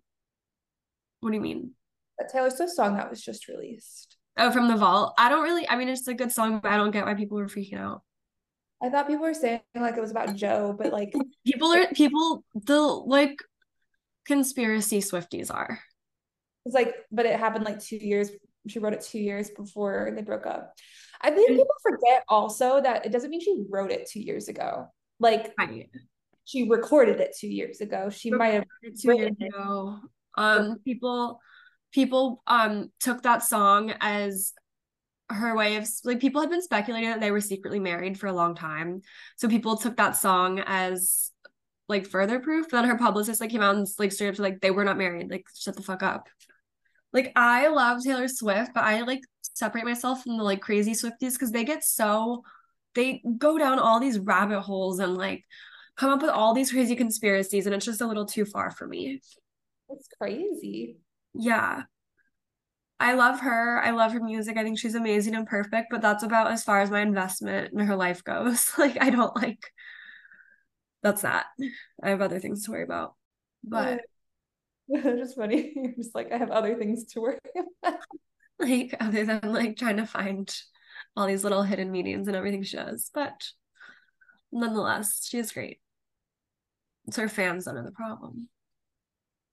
What 1.20 1.30
do 1.30 1.36
you 1.36 1.40
mean? 1.40 1.72
That 2.18 2.30
Taylor 2.30 2.50
Swift 2.50 2.72
song 2.72 2.96
that 2.96 3.08
was 3.08 3.22
just 3.22 3.48
released. 3.48 4.17
Oh, 4.38 4.50
from 4.52 4.68
the 4.68 4.76
vault. 4.76 5.14
I 5.18 5.28
don't 5.28 5.42
really. 5.42 5.68
I 5.68 5.76
mean, 5.76 5.88
it's 5.88 6.06
a 6.08 6.14
good 6.14 6.30
song, 6.32 6.60
but 6.62 6.70
I 6.70 6.76
don't 6.76 6.90
get 6.92 7.04
why 7.04 7.14
people 7.14 7.38
were 7.38 7.46
freaking 7.46 7.78
out. 7.80 8.02
I 8.80 8.88
thought 8.88 9.08
people 9.08 9.24
were 9.24 9.34
saying 9.34 9.60
like 9.74 9.96
it 9.96 10.00
was 10.00 10.12
about 10.12 10.36
Joe, 10.36 10.74
but 10.78 10.92
like 10.92 11.12
People 11.46 11.72
are 11.74 11.86
people. 11.88 12.44
The 12.54 12.80
like 12.80 13.36
conspiracy 14.26 15.00
Swifties 15.00 15.52
are. 15.52 15.78
it's 16.64 16.74
like, 16.74 16.94
but 17.10 17.26
it 17.26 17.38
happened 17.38 17.64
like 17.64 17.80
two 17.82 17.96
years. 17.96 18.30
She 18.68 18.78
wrote 18.78 18.92
it 18.92 19.00
two 19.00 19.18
years 19.18 19.50
before 19.50 20.12
they 20.14 20.22
broke 20.22 20.46
up. 20.46 20.74
I 21.20 21.30
think 21.30 21.48
people 21.48 21.66
forget 21.82 22.22
also 22.28 22.80
that 22.80 23.06
it 23.06 23.10
doesn't 23.12 23.30
mean 23.30 23.40
she 23.40 23.64
wrote 23.68 23.90
it 23.90 24.08
two 24.10 24.20
years 24.20 24.48
ago. 24.48 24.86
Like 25.18 25.52
Right. 25.58 25.88
she 26.44 26.68
recorded 26.68 27.18
it 27.20 27.34
two 27.38 27.48
years 27.48 27.80
ago. 27.80 28.10
She 28.10 28.30
might 28.30 28.54
have 28.54 28.64
two 29.00 29.16
years 29.16 29.32
ago. 29.40 29.98
Um, 30.36 30.76
people, 30.84 31.40
people, 31.92 32.42
um, 32.46 32.90
took 33.00 33.22
that 33.22 33.42
song 33.42 33.92
as 34.00 34.52
her 35.30 35.54
way 35.54 35.76
of 35.76 35.86
like 36.04 36.20
people 36.20 36.40
had 36.40 36.50
been 36.50 36.62
speculating 36.62 37.10
that 37.10 37.20
they 37.20 37.30
were 37.30 37.40
secretly 37.40 37.78
married 37.78 38.18
for 38.18 38.28
a 38.28 38.32
long 38.32 38.54
time, 38.54 39.02
so 39.36 39.48
people 39.48 39.76
took 39.76 39.96
that 39.96 40.16
song 40.16 40.62
as 40.66 41.30
like 41.88 42.06
further 42.06 42.38
proof. 42.40 42.68
Then 42.68 42.84
her 42.84 42.98
publicist 42.98 43.40
like 43.40 43.50
came 43.50 43.62
out 43.62 43.76
and 43.76 43.86
like 43.98 44.12
straight 44.12 44.28
up 44.28 44.34
to 44.36 44.42
like 44.42 44.60
they 44.60 44.70
were 44.70 44.84
not 44.84 44.98
married. 44.98 45.30
Like 45.30 45.46
shut 45.54 45.76
the 45.76 45.82
fuck 45.82 46.02
up. 46.02 46.28
Like 47.12 47.32
I 47.36 47.68
love 47.68 48.02
Taylor 48.02 48.28
Swift, 48.28 48.72
but 48.74 48.84
I 48.84 49.02
like 49.02 49.20
separate 49.54 49.84
myself 49.84 50.22
from 50.22 50.36
the 50.36 50.44
like 50.44 50.60
crazy 50.60 50.92
Swifties 50.92 51.32
because 51.32 51.52
they 51.52 51.64
get 51.64 51.84
so 51.84 52.42
they 52.94 53.22
go 53.38 53.58
down 53.58 53.78
all 53.78 54.00
these 54.00 54.18
rabbit 54.18 54.60
holes 54.60 54.98
and 54.98 55.16
like 55.16 55.44
come 55.96 56.10
up 56.10 56.22
with 56.22 56.30
all 56.30 56.54
these 56.54 56.70
crazy 56.70 56.96
conspiracies 56.96 57.66
and 57.66 57.74
it's 57.74 57.84
just 57.84 58.00
a 58.00 58.06
little 58.06 58.26
too 58.26 58.44
far 58.44 58.70
for 58.70 58.86
me. 58.86 59.20
It's 59.90 60.08
crazy. 60.18 60.96
Yeah. 61.38 61.82
I 63.00 63.14
love 63.14 63.40
her. 63.40 63.80
I 63.80 63.90
love 63.90 64.12
her 64.12 64.20
music. 64.20 64.56
I 64.56 64.64
think 64.64 64.78
she's 64.78 64.96
amazing 64.96 65.36
and 65.36 65.46
perfect, 65.46 65.88
but 65.90 66.02
that's 66.02 66.24
about 66.24 66.50
as 66.50 66.64
far 66.64 66.80
as 66.80 66.90
my 66.90 67.00
investment 67.00 67.72
in 67.72 67.78
her 67.80 67.96
life 67.96 68.24
goes. 68.24 68.72
Like 68.78 68.98
I 69.00 69.10
don't 69.10 69.34
like 69.36 69.60
that's 71.02 71.22
that. 71.22 71.46
I 72.02 72.10
have 72.10 72.20
other 72.20 72.40
things 72.40 72.64
to 72.64 72.72
worry 72.72 72.82
about. 72.82 73.14
But 73.62 74.00
just 74.92 75.36
funny. 75.36 75.72
You're 75.76 75.92
just 75.92 76.14
like, 76.14 76.32
I 76.32 76.38
have 76.38 76.50
other 76.50 76.74
things 76.76 77.04
to 77.12 77.20
worry 77.20 77.38
about. 77.82 78.00
like 78.58 78.96
other 79.00 79.24
than 79.24 79.52
like 79.52 79.76
trying 79.76 79.98
to 79.98 80.06
find 80.06 80.52
all 81.16 81.26
these 81.26 81.44
little 81.44 81.62
hidden 81.62 81.90
meanings 81.92 82.26
and 82.26 82.36
everything 82.36 82.62
she 82.62 82.76
does. 82.76 83.10
But 83.14 83.48
nonetheless, 84.50 85.26
she 85.28 85.38
is 85.38 85.52
great. 85.52 85.80
It's 87.06 87.16
her 87.16 87.28
fans 87.28 87.64
that 87.64 87.76
are 87.76 87.84
the 87.84 87.92
problem. 87.92 88.48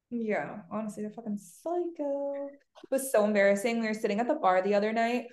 Yeah, 0.10 0.58
honestly, 0.72 1.04
they're 1.04 1.12
fucking 1.12 1.38
psycho. 1.38 2.48
It 2.48 2.92
was 2.92 3.12
so 3.12 3.26
embarrassing. 3.26 3.82
We 3.82 3.88
were 3.88 3.94
sitting 3.94 4.20
at 4.20 4.28
the 4.28 4.36
bar 4.36 4.62
the 4.62 4.76
other 4.76 4.94
night 4.94 5.26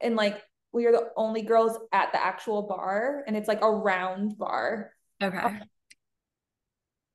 and 0.00 0.16
like 0.16 0.42
we 0.72 0.86
are 0.86 0.92
the 0.92 1.08
only 1.16 1.42
girls 1.42 1.78
at 1.92 2.12
the 2.12 2.22
actual 2.22 2.62
bar, 2.62 3.24
and 3.26 3.34
it's 3.34 3.48
like 3.48 3.62
a 3.62 3.70
round 3.70 4.36
bar. 4.36 4.92
Okay. 5.22 5.60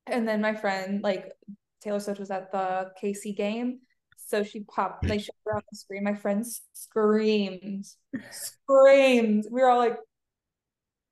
And 0.08 0.26
then 0.26 0.40
my 0.40 0.54
friend, 0.54 1.00
like 1.00 1.32
Taylor 1.80 2.00
Swift, 2.00 2.18
was 2.18 2.32
at 2.32 2.50
the 2.50 2.90
KC 3.00 3.36
game. 3.36 3.80
So 4.16 4.42
she 4.42 4.64
popped, 4.64 5.06
like, 5.08 5.20
showed 5.20 5.36
her 5.44 5.56
on 5.56 5.62
the 5.70 5.76
screen. 5.76 6.02
My 6.02 6.14
friend 6.14 6.44
screamed, 6.72 7.84
screamed. 8.30 9.44
We 9.48 9.60
were 9.60 9.68
all 9.68 9.78
like, 9.78 9.98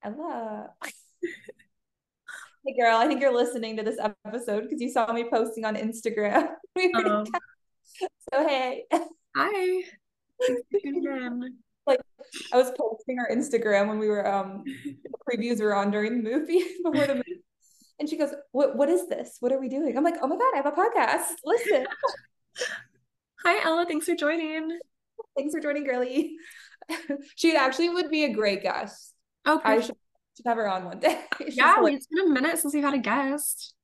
Ella. 0.03 0.71
Hey, 2.65 2.77
girl, 2.79 2.97
I 2.97 3.07
think 3.07 3.21
you're 3.21 3.35
listening 3.35 3.77
to 3.77 3.83
this 3.83 3.99
episode 3.99 4.63
because 4.63 4.81
you 4.81 4.91
saw 4.91 5.13
me 5.13 5.25
posting 5.31 5.65
on 5.65 5.77
Instagram. 5.77 6.49
Um, 6.95 7.27
so, 8.33 8.47
hey. 8.47 8.85
hi. 9.37 9.83
like 11.87 12.01
I 12.53 12.57
was 12.57 12.73
posting 12.79 13.19
our 13.19 13.29
Instagram 13.29 13.89
when 13.89 13.99
we 13.99 14.09
were 14.09 14.27
um 14.27 14.63
the 14.65 15.11
previews 15.29 15.61
were 15.61 15.75
on 15.75 15.91
during 15.91 16.23
the 16.23 16.31
movie 16.31 16.65
before 16.85 17.07
the 17.07 17.17
movie. 17.17 17.43
And 17.99 18.09
she 18.09 18.17
goes, 18.17 18.33
What 18.53 18.77
what 18.77 18.89
is 18.89 19.09
this? 19.09 19.37
What 19.41 19.53
are 19.53 19.61
we 19.61 19.69
doing? 19.69 19.97
I'm 19.99 20.05
like, 20.05 20.15
oh 20.23 20.29
my 20.29 20.37
god, 20.37 20.55
I 20.55 20.57
have 20.57 20.67
a 20.67 20.71
podcast. 20.71 21.35
Listen. 21.45 21.87
Hi 23.45 23.65
Ella, 23.65 23.85
thanks 23.87 24.07
for 24.07 24.15
joining. 24.15 24.79
Thanks 25.37 25.53
for 25.53 25.61
joining, 25.61 25.85
girly. 25.85 26.37
she 27.35 27.57
actually 27.57 27.91
would 27.91 28.11
be 28.11 28.25
a 28.25 28.33
great 28.33 28.63
guest. 28.63 29.13
Okay. 29.47 29.69
I 29.69 29.81
should, 29.81 29.97
should 30.37 30.47
have 30.47 30.57
her 30.57 30.69
on 30.69 30.85
one 30.85 31.01
day. 31.01 31.21
Yeah, 31.41 31.77
hilarious. 31.77 31.99
it's 31.99 32.07
been 32.07 32.27
a 32.27 32.35
minute 32.35 32.59
since 32.59 32.75
we've 32.75 32.85
had 32.85 32.95
a 32.95 32.99
guest. 32.99 33.75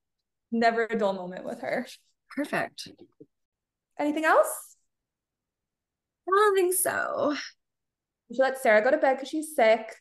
never 0.52 0.84
a 0.88 0.98
dull 0.98 1.12
moment 1.14 1.44
with 1.44 1.60
her. 1.62 1.86
Perfect. 2.34 2.88
Anything 3.98 4.24
else? 4.24 4.76
I 6.28 6.30
don't 6.34 6.54
think 6.56 6.74
so. 6.74 7.34
We 8.28 8.36
should 8.36 8.42
let 8.42 8.58
Sarah 8.58 8.82
go 8.82 8.90
to 8.90 8.98
bed 8.98 9.14
because 9.14 9.28
she's 9.28 9.54
sick. 9.54 9.94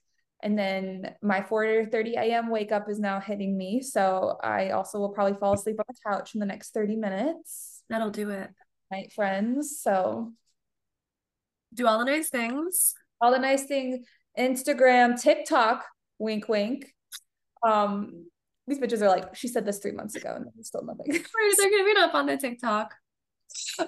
And 0.43 0.57
then 0.59 1.15
my 1.21 1.41
4:30 1.41 2.13
a.m. 2.17 2.49
wake 2.49 2.71
up 2.71 2.89
is 2.89 2.99
now 2.99 3.19
hitting 3.19 3.57
me. 3.57 3.81
So 3.81 4.37
I 4.43 4.71
also 4.71 4.99
will 4.99 5.09
probably 5.09 5.37
fall 5.39 5.53
asleep 5.53 5.77
on 5.79 5.85
the 5.87 5.95
couch 6.11 6.33
in 6.35 6.39
the 6.39 6.45
next 6.45 6.73
30 6.73 6.97
minutes. 6.97 7.83
That'll 7.89 8.09
do 8.11 8.29
it. 8.31 8.49
Night 8.91 9.13
friends. 9.13 9.79
So 9.81 10.33
Do 11.73 11.87
all 11.87 11.99
the 11.99 12.05
nice 12.05 12.29
things. 12.29 12.93
all 13.21 13.31
the 13.31 13.39
nice 13.39 13.65
things, 13.65 14.05
Instagram, 14.37 15.19
TikTok, 15.19 15.85
wink 16.19 16.47
wink. 16.49 16.93
Um, 17.63 18.25
these 18.67 18.79
bitches 18.79 19.01
are 19.01 19.09
like, 19.09 19.35
she 19.35 19.47
said 19.47 19.65
this 19.65 19.79
three 19.79 19.91
months 19.91 20.15
ago 20.15 20.33
and 20.35 20.45
there's 20.55 20.67
still 20.67 20.83
nothing. 20.83 21.05
They're 21.57 21.69
giving 21.69 21.97
up 21.97 22.15
on 22.15 22.25
the 22.25 22.37
TikTok. 22.37 22.93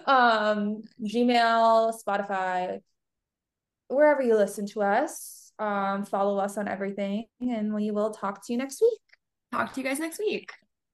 um, 0.05 0.81
Gmail, 1.03 1.93
Spotify, 2.05 2.79
wherever 3.87 4.21
you 4.21 4.35
listen 4.35 4.65
to 4.67 4.83
us. 4.83 5.51
Um, 5.59 6.05
follow 6.05 6.37
us 6.37 6.57
on 6.59 6.67
everything, 6.67 7.25
and 7.41 7.73
we 7.73 7.89
will 7.89 8.11
talk 8.11 8.45
to 8.45 8.53
you 8.53 8.59
next 8.59 8.79
week. 8.79 8.99
Talk 9.51 9.73
to 9.73 9.81
you 9.81 9.87
guys 9.87 9.99
next 9.99 10.19
week. 10.19 10.51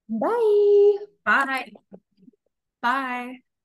Bye. 0.08 0.96
Bye. 1.24 1.72
Bye. 2.80 3.53